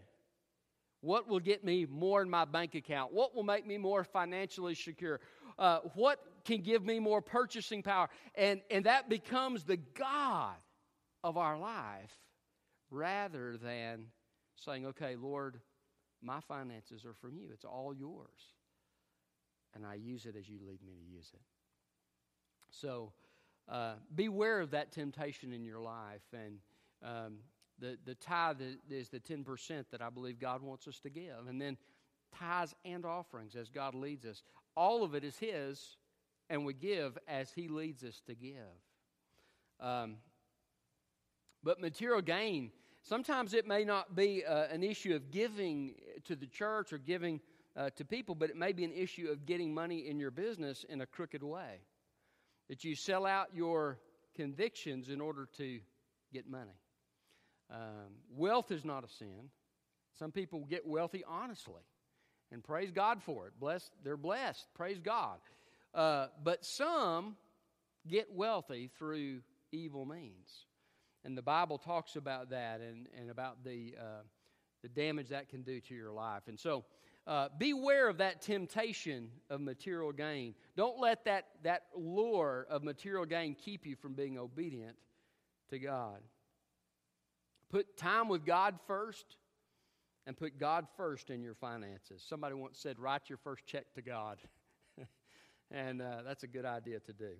[1.01, 3.13] What will get me more in my bank account?
[3.13, 5.19] What will make me more financially secure?
[5.57, 8.09] Uh, what can give me more purchasing power?
[8.35, 10.55] And, and that becomes the God
[11.23, 12.13] of our life
[12.89, 14.07] rather than
[14.55, 15.59] saying, okay, Lord,
[16.21, 17.49] my finances are from you.
[17.53, 18.55] It's all yours.
[19.75, 21.41] And I use it as you lead me to use it.
[22.69, 23.11] So
[23.69, 26.23] uh, beware of that temptation in your life.
[26.33, 26.59] And
[27.03, 27.37] um,
[27.79, 31.47] the, the tithe is the 10% that I believe God wants us to give.
[31.47, 31.77] And then
[32.37, 34.41] tithes and offerings as God leads us.
[34.75, 35.97] All of it is His,
[36.49, 38.53] and we give as He leads us to give.
[39.79, 40.17] Um,
[41.63, 42.71] but material gain,
[43.03, 47.39] sometimes it may not be uh, an issue of giving to the church or giving
[47.75, 50.85] uh, to people, but it may be an issue of getting money in your business
[50.89, 51.81] in a crooked way.
[52.69, 53.99] That you sell out your
[54.35, 55.79] convictions in order to
[56.33, 56.77] get money.
[57.69, 59.49] Um, wealth is not a sin.
[60.17, 61.83] Some people get wealthy honestly,
[62.51, 63.53] and praise God for it.
[63.59, 64.67] Blessed, they're blessed.
[64.73, 65.37] Praise God.
[65.93, 67.35] Uh, but some
[68.07, 69.41] get wealthy through
[69.71, 70.65] evil means,
[71.27, 74.23] and the Bible talks about that and, and about the uh,
[74.81, 76.43] the damage that can do to your life.
[76.47, 76.85] And so,
[77.27, 80.55] uh, beware of that temptation of material gain.
[80.77, 84.95] Don't let that that lure of material gain keep you from being obedient
[85.69, 86.21] to God.
[87.69, 89.35] Put time with God first
[90.25, 92.23] and put God first in your finances.
[92.25, 94.37] Somebody once said, write your first check to God.
[95.71, 97.31] and uh, that's a good idea to do.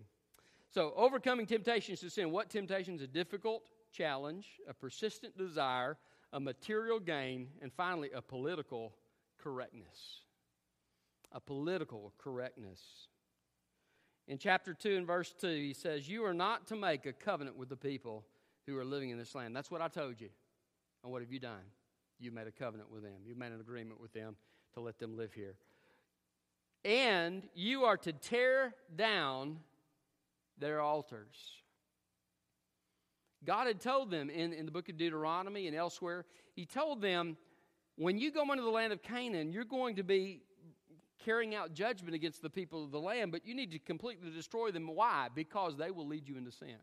[0.74, 2.32] So, overcoming temptations to sin.
[2.32, 3.02] What temptations?
[3.02, 5.98] are difficult challenge, a persistent desire,
[6.34, 8.94] a material gain, and finally, a political
[9.38, 10.22] correctness.
[11.32, 12.82] A political correctness.
[14.28, 17.58] In chapter 2 and verse 2, he says, You are not to make a covenant
[17.58, 18.26] with the people
[18.66, 19.56] who are living in this land.
[19.56, 20.30] That's what I told you.
[21.04, 21.64] And what have you done?
[22.20, 24.36] You made a covenant with them, you made an agreement with them
[24.74, 25.56] to let them live here.
[26.84, 29.60] And you are to tear down
[30.58, 31.36] their altars.
[33.48, 37.38] God had told them in, in the book of Deuteronomy and elsewhere, He told them,
[37.96, 40.44] when you go into the land of Canaan, you're going to be
[41.26, 44.70] carrying out judgment against the people of the land, but you need to completely destroy
[44.70, 44.88] them.
[44.88, 45.30] Why?
[45.34, 46.78] Because they will lead you into sin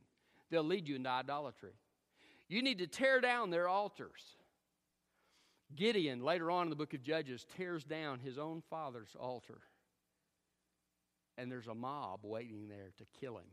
[0.54, 1.72] they'll lead you into idolatry.
[2.48, 4.36] You need to tear down their altars.
[5.74, 9.60] Gideon, later on in the book of Judges, tears down his own father's altar.
[11.36, 13.48] And there's a mob waiting there to kill him.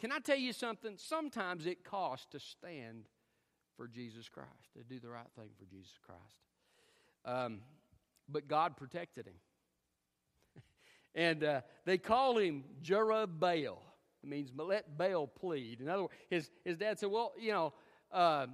[0.00, 0.94] Can I tell you something?
[0.96, 3.04] Sometimes it costs to stand
[3.76, 6.20] for Jesus Christ, to do the right thing for Jesus Christ.
[7.24, 7.60] Um,
[8.28, 9.34] but God protected him.
[11.14, 13.78] and uh, they called him Jerubbaal.
[14.22, 15.80] It means let Baal plead.
[15.80, 17.72] In other words, his, his dad said, Well, you know,
[18.12, 18.46] uh,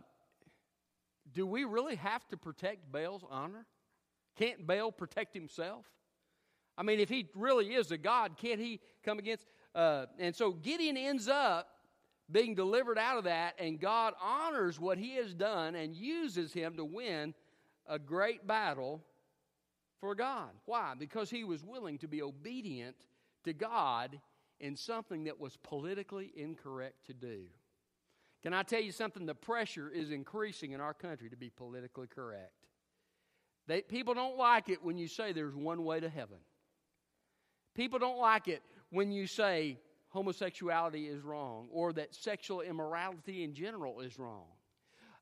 [1.33, 3.67] do we really have to protect Baal's honor?
[4.37, 5.85] Can't Baal protect himself?
[6.79, 9.47] I mean, if he really is a God, can't he come against?
[9.77, 11.69] Uh, and so Gideon ends up
[12.33, 16.77] being delivered out of that, and God honors what he has done and uses him
[16.79, 17.35] to win
[17.87, 19.05] a great battle
[20.01, 20.49] for God.
[20.65, 20.95] Why?
[20.99, 22.97] Because he was willing to be obedient
[23.45, 24.19] to God
[24.59, 27.43] in something that was politically incorrect to do.
[28.43, 29.27] Can I tell you something?
[29.27, 32.53] The pressure is increasing in our country to be politically correct.
[33.67, 36.39] They, people don't like it when you say there's one way to heaven.
[37.75, 43.53] People don't like it when you say homosexuality is wrong or that sexual immorality in
[43.53, 44.47] general is wrong.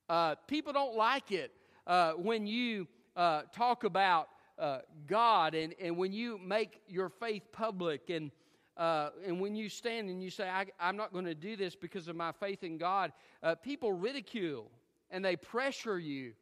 [0.08, 1.50] Uh, people don't like it
[1.86, 7.42] uh, when you uh, talk about uh, God and, and when you make your faith
[7.52, 8.30] public and,
[8.76, 11.74] uh, and when you stand and you say, I, am not going to do this
[11.74, 14.70] because of my faith in God, uh, people ridicule
[15.10, 16.34] and they pressure you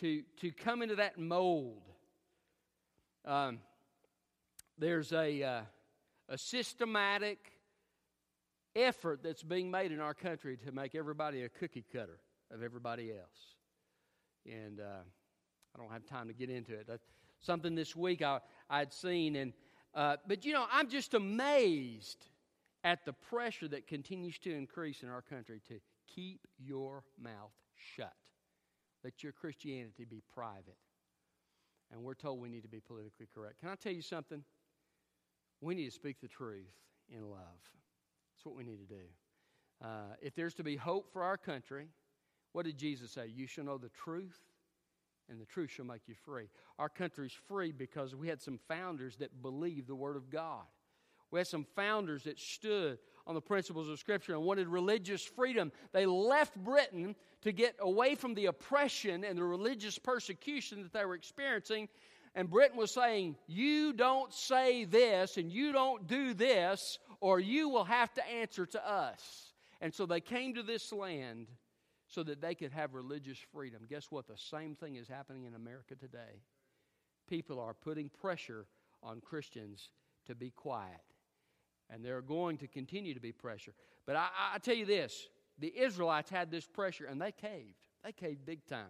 [0.00, 1.82] to, to come into that mold.
[3.24, 3.58] Um,
[4.78, 5.64] there's a,
[6.28, 7.38] a systematic
[8.76, 12.20] effort that's being made in our country to make everybody a cookie cutter
[12.52, 13.56] of everybody else.
[14.46, 15.02] And uh,
[15.74, 16.86] I don't have time to get into it.
[16.86, 17.06] That's
[17.40, 19.36] something this week I, I'd seen.
[19.36, 19.52] And,
[19.94, 22.26] uh, but, you know, I'm just amazed
[22.84, 27.52] at the pressure that continues to increase in our country to keep your mouth
[27.96, 28.14] shut.
[29.04, 30.78] Let your Christianity be private.
[31.90, 33.60] And we're told we need to be politically correct.
[33.60, 34.44] Can I tell you something?
[35.60, 36.70] We need to speak the truth
[37.10, 37.38] in love.
[38.34, 39.02] That's what we need to do.
[39.82, 41.88] Uh, if there's to be hope for our country,
[42.52, 43.30] what did Jesus say?
[43.34, 44.38] You shall know the truth,
[45.28, 46.48] and the truth shall make you free.
[46.78, 50.64] Our country's free because we had some founders that believed the Word of God.
[51.30, 55.70] We had some founders that stood on the principles of Scripture and wanted religious freedom.
[55.92, 61.04] They left Britain to get away from the oppression and the religious persecution that they
[61.04, 61.88] were experiencing.
[62.34, 67.68] And Britain was saying, You don't say this and you don't do this, or you
[67.68, 69.52] will have to answer to us.
[69.80, 71.48] And so they came to this land
[72.08, 73.82] so that they could have religious freedom.
[73.88, 74.26] Guess what?
[74.26, 76.42] The same thing is happening in America today.
[77.28, 78.66] People are putting pressure
[79.02, 79.90] on Christians
[80.26, 81.00] to be quiet.
[81.90, 83.72] And they're going to continue to be pressure.
[84.06, 87.88] But I, I tell you this the Israelites had this pressure and they caved.
[88.04, 88.86] They caved big time.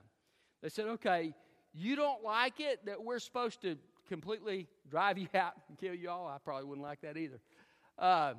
[0.63, 1.35] They said, okay,
[1.79, 3.77] you don't like it that we're supposed to
[4.09, 6.27] completely drive you out and kill you all?
[6.27, 7.41] I probably wouldn't like that either.
[7.99, 8.35] Uh,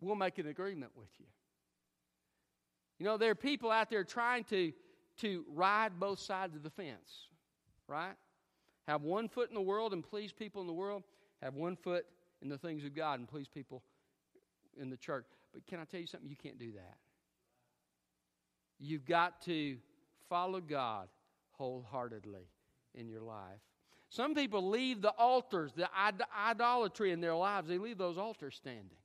[0.00, 1.26] we'll make an agreement with you.
[2.98, 4.72] You know, there are people out there trying to,
[5.18, 7.28] to ride both sides of the fence,
[7.86, 8.14] right?
[8.86, 11.02] Have one foot in the world and please people in the world,
[11.42, 12.06] have one foot
[12.42, 13.82] in the things of God and please people
[14.80, 15.26] in the church.
[15.52, 16.28] But can I tell you something?
[16.28, 16.96] You can't do that.
[18.80, 19.76] You've got to
[20.28, 21.08] follow God
[21.58, 22.48] wholeheartedly
[22.94, 23.60] in your life.
[24.10, 25.88] Some people leave the altars, the
[26.34, 28.96] idolatry in their lives, they leave those altars standing.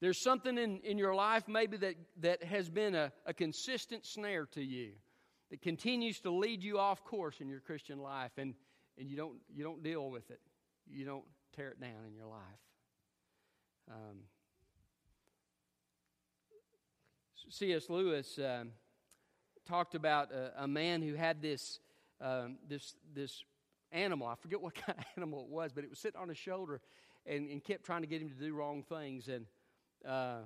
[0.00, 4.44] There's something in, in your life maybe that, that has been a, a consistent snare
[4.52, 4.90] to you
[5.50, 8.54] that continues to lead you off course in your Christian life, and,
[8.98, 10.40] and you, don't, you don't deal with it.
[10.86, 12.40] You don't tear it down in your life.
[13.90, 14.18] Um,
[17.48, 17.88] C.S.
[17.88, 18.72] Lewis um,
[19.66, 21.80] talked about a, a, man who had this,
[22.20, 23.44] um, this, this
[23.92, 24.26] animal.
[24.26, 26.80] I forget what kind of animal it was, but it was sitting on his shoulder
[27.26, 29.28] and, and kept trying to get him to do wrong things.
[29.28, 29.46] And
[30.06, 30.38] uh,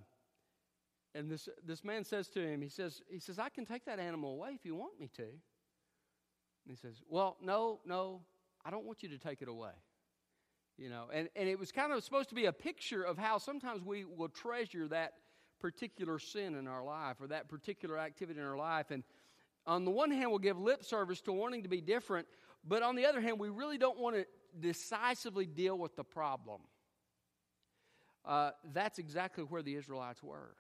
[1.14, 3.98] and this, this man says to him, he says, he says, I can take that
[3.98, 5.22] animal away if you want me to.
[5.22, 5.30] And
[6.68, 8.20] he says, Well, no, no,
[8.64, 9.72] I don't want you to take it away.
[10.78, 13.38] You know, and, and it was kind of supposed to be a picture of how
[13.38, 15.14] sometimes we will treasure that
[15.61, 18.90] particular sin in our life or that particular activity in our life.
[18.90, 19.04] And
[19.67, 22.27] on the one hand, we'll give lip service to wanting to be different,
[22.67, 24.27] but on the other hand, we really don't want to
[24.58, 26.63] decisively deal with the problem.
[28.25, 30.56] Uh, that's exactly where the Israelites were.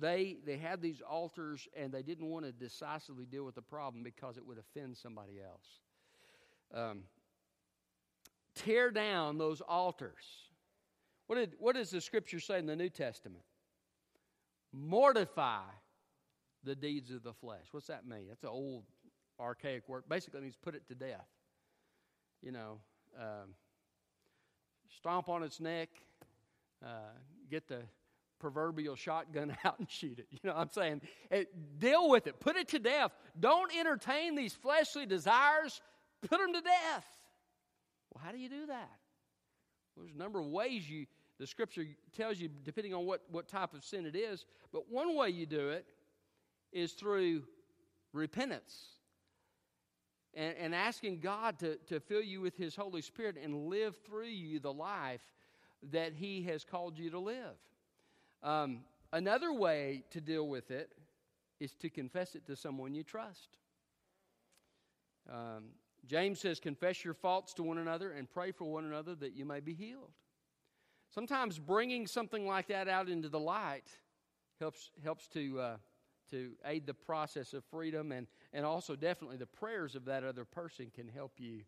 [0.00, 4.02] They, they had these altars and they didn't want to decisively deal with the problem
[4.02, 5.66] because it would offend somebody else.
[6.74, 7.02] Um,
[8.54, 10.24] tear down those altars.
[11.26, 13.44] What, did, what does the scripture say in the New Testament?
[14.74, 15.62] Mortify
[16.64, 17.66] the deeds of the flesh.
[17.70, 18.26] What's that mean?
[18.28, 18.84] That's an old,
[19.38, 20.04] archaic word.
[20.08, 21.26] Basically, it means put it to death.
[22.42, 22.78] You know,
[23.18, 23.54] um,
[24.98, 25.88] stomp on its neck,
[26.84, 27.12] uh,
[27.50, 27.82] get the
[28.38, 30.26] proverbial shotgun out and shoot it.
[30.30, 31.00] You know what I'm saying?
[31.30, 32.40] It, deal with it.
[32.40, 33.12] Put it to death.
[33.38, 35.80] Don't entertain these fleshly desires.
[36.22, 37.06] Put them to death.
[38.12, 38.90] Well, how do you do that?
[39.94, 41.06] Well, there's a number of ways you
[41.38, 41.84] the scripture
[42.16, 44.44] tells you depending on what, what type of sin it is.
[44.72, 45.84] But one way you do it
[46.72, 47.42] is through
[48.12, 48.94] repentance
[50.34, 54.26] and, and asking God to, to fill you with His Holy Spirit and live through
[54.26, 55.22] you the life
[55.90, 57.56] that He has called you to live.
[58.42, 58.80] Um,
[59.12, 60.92] another way to deal with it
[61.60, 63.58] is to confess it to someone you trust.
[65.30, 65.70] Um,
[66.06, 69.44] James says, Confess your faults to one another and pray for one another that you
[69.44, 70.12] may be healed.
[71.14, 73.84] Sometimes bringing something like that out into the light
[74.58, 75.76] helps, helps to, uh,
[76.32, 80.44] to aid the process of freedom, and, and also definitely the prayers of that other
[80.44, 81.60] person can help you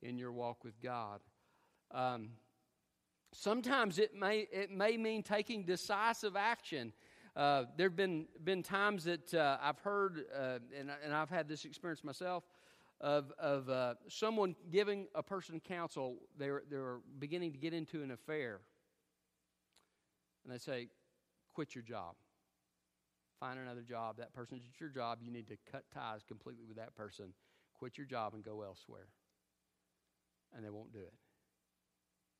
[0.00, 1.20] in your walk with God.
[1.90, 2.30] Um,
[3.32, 6.94] sometimes it may, it may mean taking decisive action.
[7.36, 11.46] Uh, there have been, been times that uh, I've heard, uh, and, and I've had
[11.46, 12.44] this experience myself,
[13.02, 16.16] of, of uh, someone giving a person counsel.
[16.38, 18.60] They're, they're beginning to get into an affair.
[20.48, 20.88] And they say,
[21.52, 22.14] quit your job.
[23.38, 24.16] Find another job.
[24.16, 25.18] That person's at your job.
[25.20, 27.34] You need to cut ties completely with that person.
[27.74, 29.08] Quit your job and go elsewhere.
[30.56, 31.12] And they won't do it.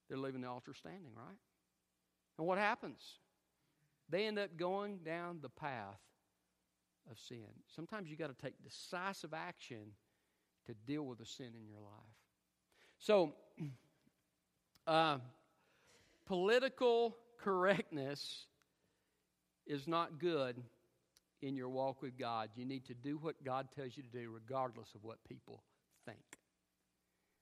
[0.08, 1.36] They're leaving the altar standing, right?
[2.38, 3.02] And what happens?
[4.08, 6.00] They end up going down the path
[7.10, 7.44] of sin.
[7.76, 9.92] Sometimes you got to take decisive action
[10.66, 12.16] to deal with the sin in your life.
[12.98, 13.34] So,
[14.86, 15.18] uh,
[16.24, 18.46] political correctness
[19.66, 20.56] is not good
[21.42, 22.50] in your walk with God.
[22.56, 25.62] You need to do what God tells you to do, regardless of what people
[26.04, 26.18] think.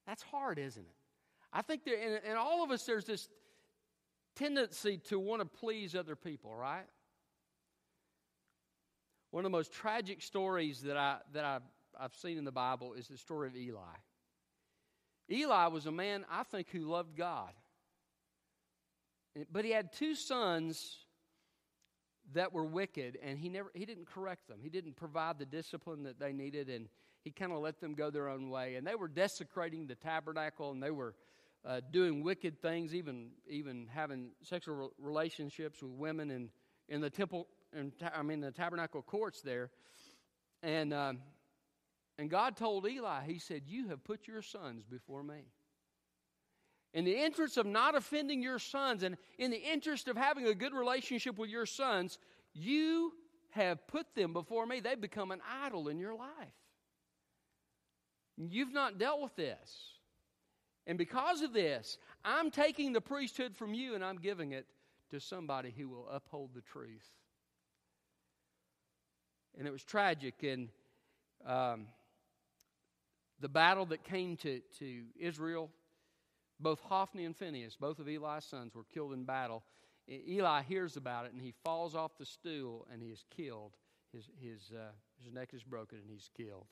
[0.06, 0.96] That's hard, isn't it?
[1.52, 3.28] I think there, in, in all of us, there's this
[4.34, 6.84] tendency to want to please other people, right?
[9.30, 11.58] One of the most tragic stories that, I, that I,
[11.98, 13.80] I've seen in the Bible is the story of Eli.
[15.30, 17.52] Eli was a man, I think, who loved God.
[19.50, 20.98] But he had two sons
[22.32, 24.58] that were wicked, and he never he didn't correct them.
[24.62, 26.88] He didn't provide the discipline that they needed, and
[27.22, 28.76] he kind of let them go their own way.
[28.76, 31.14] And they were desecrating the tabernacle, and they were
[31.64, 36.50] uh, doing wicked things, even even having sexual relationships with women in
[36.88, 39.70] in the temple, and I mean the tabernacle courts there.
[40.62, 41.18] And um,
[42.18, 45.44] and God told Eli, He said, "You have put your sons before me."
[46.96, 50.54] In the interest of not offending your sons and in the interest of having a
[50.54, 52.18] good relationship with your sons,
[52.54, 53.12] you
[53.50, 54.80] have put them before me.
[54.80, 56.30] They've become an idol in your life.
[58.38, 59.98] You've not dealt with this.
[60.86, 64.64] And because of this, I'm taking the priesthood from you and I'm giving it
[65.10, 67.10] to somebody who will uphold the truth.
[69.58, 70.42] And it was tragic.
[70.42, 70.70] And
[71.46, 71.88] um,
[73.40, 75.68] the battle that came to, to Israel
[76.60, 79.62] both Hophni and Phinehas, both of Eli's sons, were killed in battle.
[80.08, 83.76] Eli hears about it and he falls off the stool and he is killed.
[84.12, 84.92] His, his, uh,
[85.22, 86.66] his neck is broken and he's killed.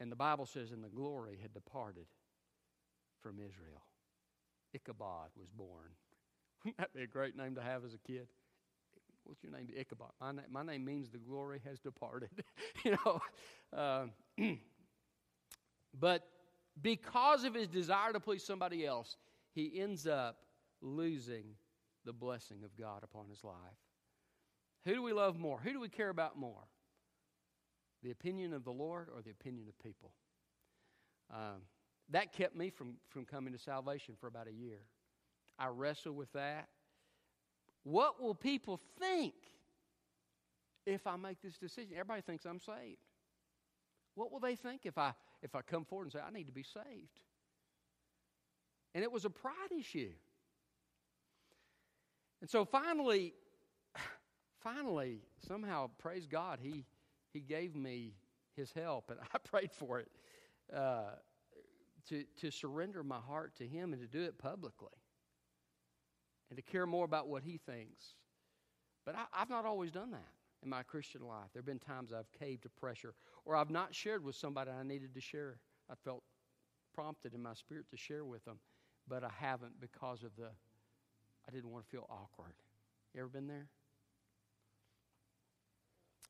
[0.00, 2.06] And the Bible says, and the glory had departed
[3.22, 3.82] from Israel.
[4.74, 5.90] Ichabod was born.
[6.64, 8.28] Wouldn't that be a great name to have as a kid?
[9.24, 9.68] What's your name?
[9.76, 10.10] Ichabod.
[10.20, 12.30] My, my name means the glory has departed.
[12.84, 13.20] you know,
[13.76, 14.06] uh,
[16.00, 16.26] but
[16.82, 19.16] because of his desire to please somebody else,
[19.52, 20.36] he ends up
[20.80, 21.44] losing
[22.04, 23.54] the blessing of God upon his life.
[24.84, 25.58] Who do we love more?
[25.58, 26.68] Who do we care about more?
[28.02, 30.12] The opinion of the Lord or the opinion of people?
[31.32, 31.62] Um,
[32.10, 34.80] that kept me from, from coming to salvation for about a year.
[35.58, 36.68] I wrestle with that.
[37.82, 39.34] What will people think
[40.86, 41.92] if I make this decision?
[41.92, 42.98] Everybody thinks I'm saved.
[44.14, 45.12] What will they think if I
[45.42, 47.20] if I come forward and say, I need to be saved.
[48.94, 50.10] And it was a pride issue.
[52.40, 53.34] And so finally,
[54.62, 56.84] finally, somehow, praise God, he,
[57.32, 58.14] he gave me
[58.56, 60.08] his help, and I prayed for it
[60.74, 61.12] uh,
[62.08, 64.88] to, to surrender my heart to him and to do it publicly
[66.50, 68.02] and to care more about what he thinks.
[69.04, 71.48] But I, I've not always done that in my Christian life.
[71.52, 74.82] There have been times I've caved to pressure or I've not shared with somebody I
[74.82, 75.58] needed to share.
[75.90, 76.22] I felt
[76.94, 78.58] prompted in my spirit to share with them,
[79.06, 80.48] but I haven't because of the,
[81.48, 82.54] I didn't want to feel awkward.
[83.14, 83.68] You ever been there?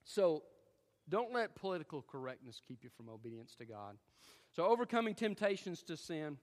[0.04, 0.42] So
[1.08, 3.96] don't let political correctness keep you from obedience to God.
[4.54, 6.38] So, overcoming temptations to sin.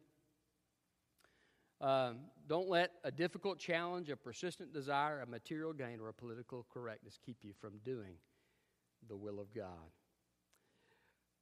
[1.82, 6.66] Um, don't let a difficult challenge, a persistent desire, a material gain, or a political
[6.74, 8.16] correctness keep you from doing
[9.08, 9.92] the will of God.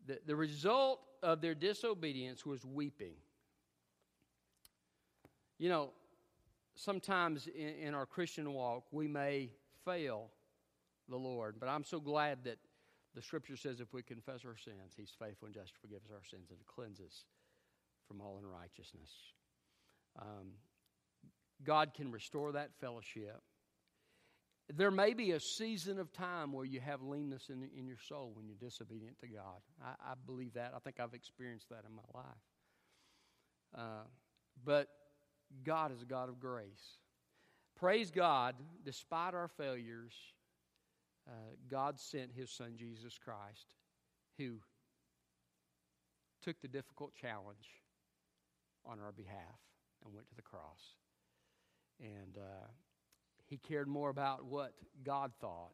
[0.06, 3.14] The, the result of their disobedience was weeping.
[5.60, 5.92] You know,
[6.76, 9.50] sometimes in, in our Christian walk, we may
[9.86, 10.30] fail
[11.10, 12.58] the Lord, but I'm so glad that
[13.16, 16.12] the scripture says if we confess our sins, He's faithful and just to forgive us
[16.12, 17.26] our sins and to cleanse us
[18.08, 19.12] from all unrighteousness.
[20.20, 20.54] Um,
[21.64, 23.42] God can restore that fellowship.
[24.74, 28.32] There may be a season of time where you have leanness in, in your soul
[28.34, 29.62] when you're disobedient to God.
[29.84, 30.74] I, I believe that.
[30.76, 32.26] I think I've experienced that in my life.
[33.76, 34.08] Uh,
[34.64, 34.88] but
[35.64, 36.98] God is a God of grace.
[37.76, 38.56] Praise God,
[38.86, 40.14] despite our failures,
[41.28, 43.76] uh, God sent His Son Jesus Christ,
[44.38, 44.60] who
[46.42, 47.82] took the difficult challenge
[48.86, 49.60] on our behalf
[50.06, 50.96] and went to the cross.
[52.00, 52.68] And uh,
[53.46, 54.74] he cared more about what
[55.04, 55.74] God thought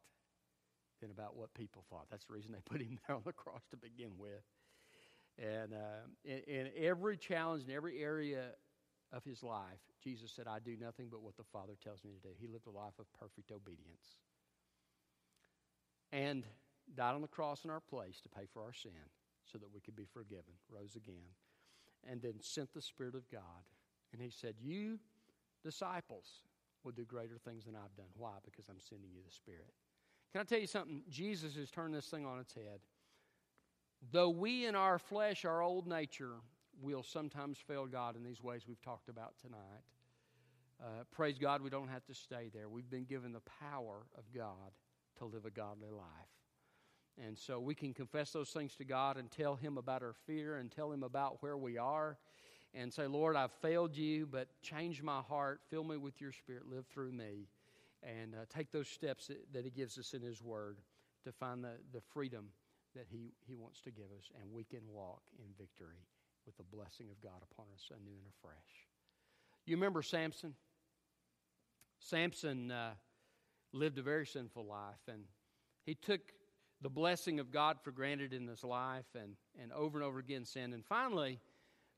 [1.01, 2.07] than about what people thought.
[2.11, 4.43] That's the reason they put him there on the cross to begin with.
[5.37, 8.47] And uh, in, in every challenge, in every area
[9.13, 12.27] of his life, Jesus said, I do nothing but what the Father tells me to
[12.27, 12.33] do.
[12.37, 14.17] He lived a life of perfect obedience
[16.11, 16.43] and
[16.95, 18.91] died on the cross in our place to pay for our sin
[19.51, 21.35] so that we could be forgiven, rose again,
[22.09, 23.63] and then sent the Spirit of God.
[24.13, 24.99] And he said, You
[25.63, 26.27] disciples
[26.83, 28.07] will do greater things than I've done.
[28.15, 28.33] Why?
[28.43, 29.73] Because I'm sending you the Spirit.
[30.31, 31.01] Can I tell you something?
[31.09, 32.79] Jesus has turned this thing on its head.
[34.11, 36.35] Though we in our flesh, our old nature,
[36.81, 39.83] will sometimes fail God in these ways we've talked about tonight.
[40.81, 42.69] Uh, praise God, we don't have to stay there.
[42.69, 44.71] We've been given the power of God
[45.17, 46.05] to live a godly life.
[47.21, 50.55] And so we can confess those things to God and tell Him about our fear
[50.55, 52.17] and tell Him about where we are
[52.73, 56.63] and say, Lord, I've failed you, but change my heart, fill me with your spirit,
[56.69, 57.47] live through me,
[58.03, 60.77] and uh, take those steps that, that, He gives us in His Word
[61.23, 62.45] to find the, the freedom
[62.95, 66.05] that he, he wants to give us, and we can walk in victory
[66.45, 68.87] with the blessing of God upon us anew and afresh.
[69.65, 70.55] You remember Samson?
[71.99, 72.91] Samson uh,
[73.73, 75.23] lived a very sinful life, and
[75.85, 76.21] he took
[76.81, 80.45] the blessing of God for granted in his life and, and over and over again
[80.45, 80.73] sinned.
[80.73, 81.39] And finally,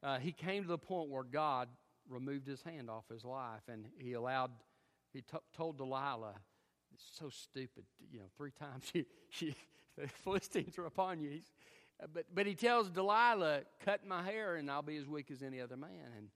[0.03, 1.69] uh, he came to the point where God
[2.09, 4.51] removed his hand off his life and he allowed,
[5.13, 6.35] he t- told Delilah,
[6.93, 11.41] it's so stupid, you know, three times the Philistines are upon you.
[12.13, 15.61] But, but he tells Delilah, cut my hair and I'll be as weak as any
[15.61, 16.13] other man.
[16.17, 16.29] And,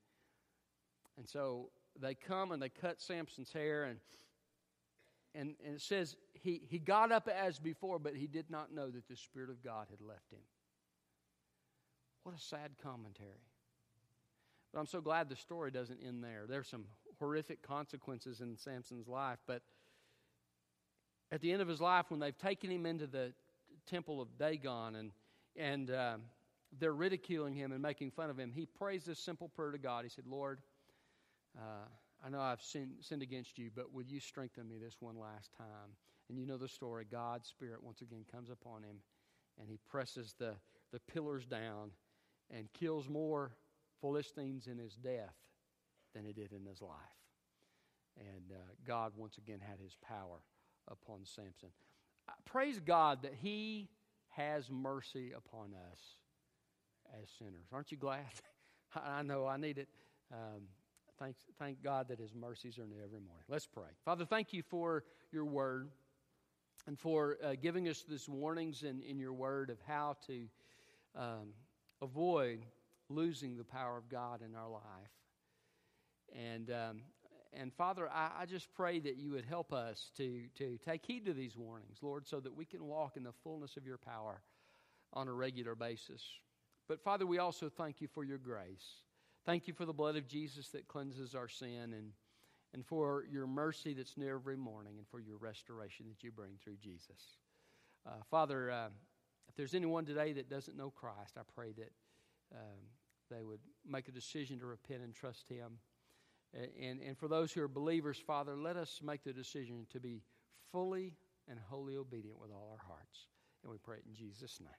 [1.17, 3.99] and so they come and they cut Samson's hair and,
[5.33, 8.89] and, and it says he, he got up as before, but he did not know
[8.91, 10.39] that the Spirit of God had left him.
[12.23, 13.41] What a sad commentary.
[14.75, 16.43] But I'm so glad the story doesn't end there.
[16.49, 16.83] There's some
[17.17, 19.61] horrific consequences in Samson's life, but
[21.31, 23.31] at the end of his life, when they've taken him into the
[23.87, 25.11] temple of Dagon and
[25.55, 26.17] and uh,
[26.77, 30.03] they're ridiculing him and making fun of him, he prays this simple prayer to God.
[30.03, 30.59] He said, "Lord,
[31.57, 31.85] uh,
[32.21, 35.53] I know I've sinned, sinned against you, but will you strengthen me this one last
[35.57, 35.95] time?"
[36.27, 37.05] And you know the story.
[37.09, 38.97] God's Spirit once again comes upon him,
[39.57, 40.55] and he presses the
[40.91, 41.91] the pillars down
[42.51, 43.53] and kills more
[44.01, 45.35] Philistines in his death
[46.13, 46.91] than he did in his life.
[48.17, 50.39] And uh, God once again had his power
[50.87, 51.69] upon Samson.
[52.29, 53.89] Uh, praise God that he
[54.29, 55.99] has mercy upon us
[57.21, 57.67] as sinners.
[57.71, 58.25] Aren't you glad?
[58.95, 59.89] I know I need it.
[60.31, 60.63] Um,
[61.19, 63.45] thank, thank God that his mercies are new every morning.
[63.49, 63.89] Let's pray.
[64.03, 65.89] Father, thank you for your word
[66.87, 70.45] and for uh, giving us these warnings in, in your word of how to
[71.15, 71.53] um,
[72.01, 72.65] avoid
[73.09, 74.83] losing the power of God in our life.
[76.35, 77.01] And, um,
[77.53, 81.25] and Father, I, I, just pray that you would help us to, to take heed
[81.25, 84.41] to these warnings, Lord, so that we can walk in the fullness of your power
[85.13, 86.23] on a regular basis.
[86.87, 89.03] But Father, we also thank you for your grace.
[89.45, 92.11] Thank you for the blood of Jesus that cleanses our sin and,
[92.73, 96.53] and for your mercy that's new every morning and for your restoration that you bring
[96.63, 97.37] through Jesus.
[98.05, 98.89] Uh, Father, uh,
[99.47, 101.91] if there's anyone today that doesn't know Christ, I pray that
[102.53, 102.79] um,
[103.29, 105.79] they would make a decision to repent and trust Him.
[106.53, 110.21] And, and for those who are believers, Father, let us make the decision to be
[110.71, 111.13] fully
[111.49, 113.27] and wholly obedient with all our hearts.
[113.63, 114.69] And we pray it in Jesus' name.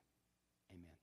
[0.70, 0.96] Amen.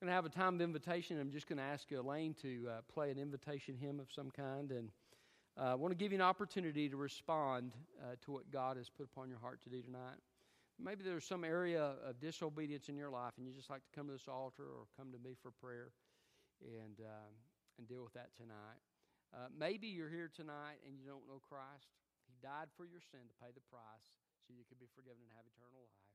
[0.00, 1.18] We're going to have a time of invitation.
[1.18, 4.70] I'm just going to ask Elaine to uh, play an invitation hymn of some kind.
[4.70, 4.90] And
[5.58, 7.72] uh, I want to give you an opportunity to respond
[8.02, 10.18] uh, to what God has put upon your heart to do tonight.
[10.78, 14.08] Maybe there's some area of disobedience in your life, and you just like to come
[14.08, 15.92] to this altar or come to me for prayer
[16.62, 17.32] and, um,
[17.78, 18.80] and deal with that tonight.
[19.34, 21.90] Uh, maybe you're here tonight and you don't know Christ.
[22.30, 24.06] He died for your sin to pay the price
[24.46, 26.05] so you could be forgiven and have eternal life.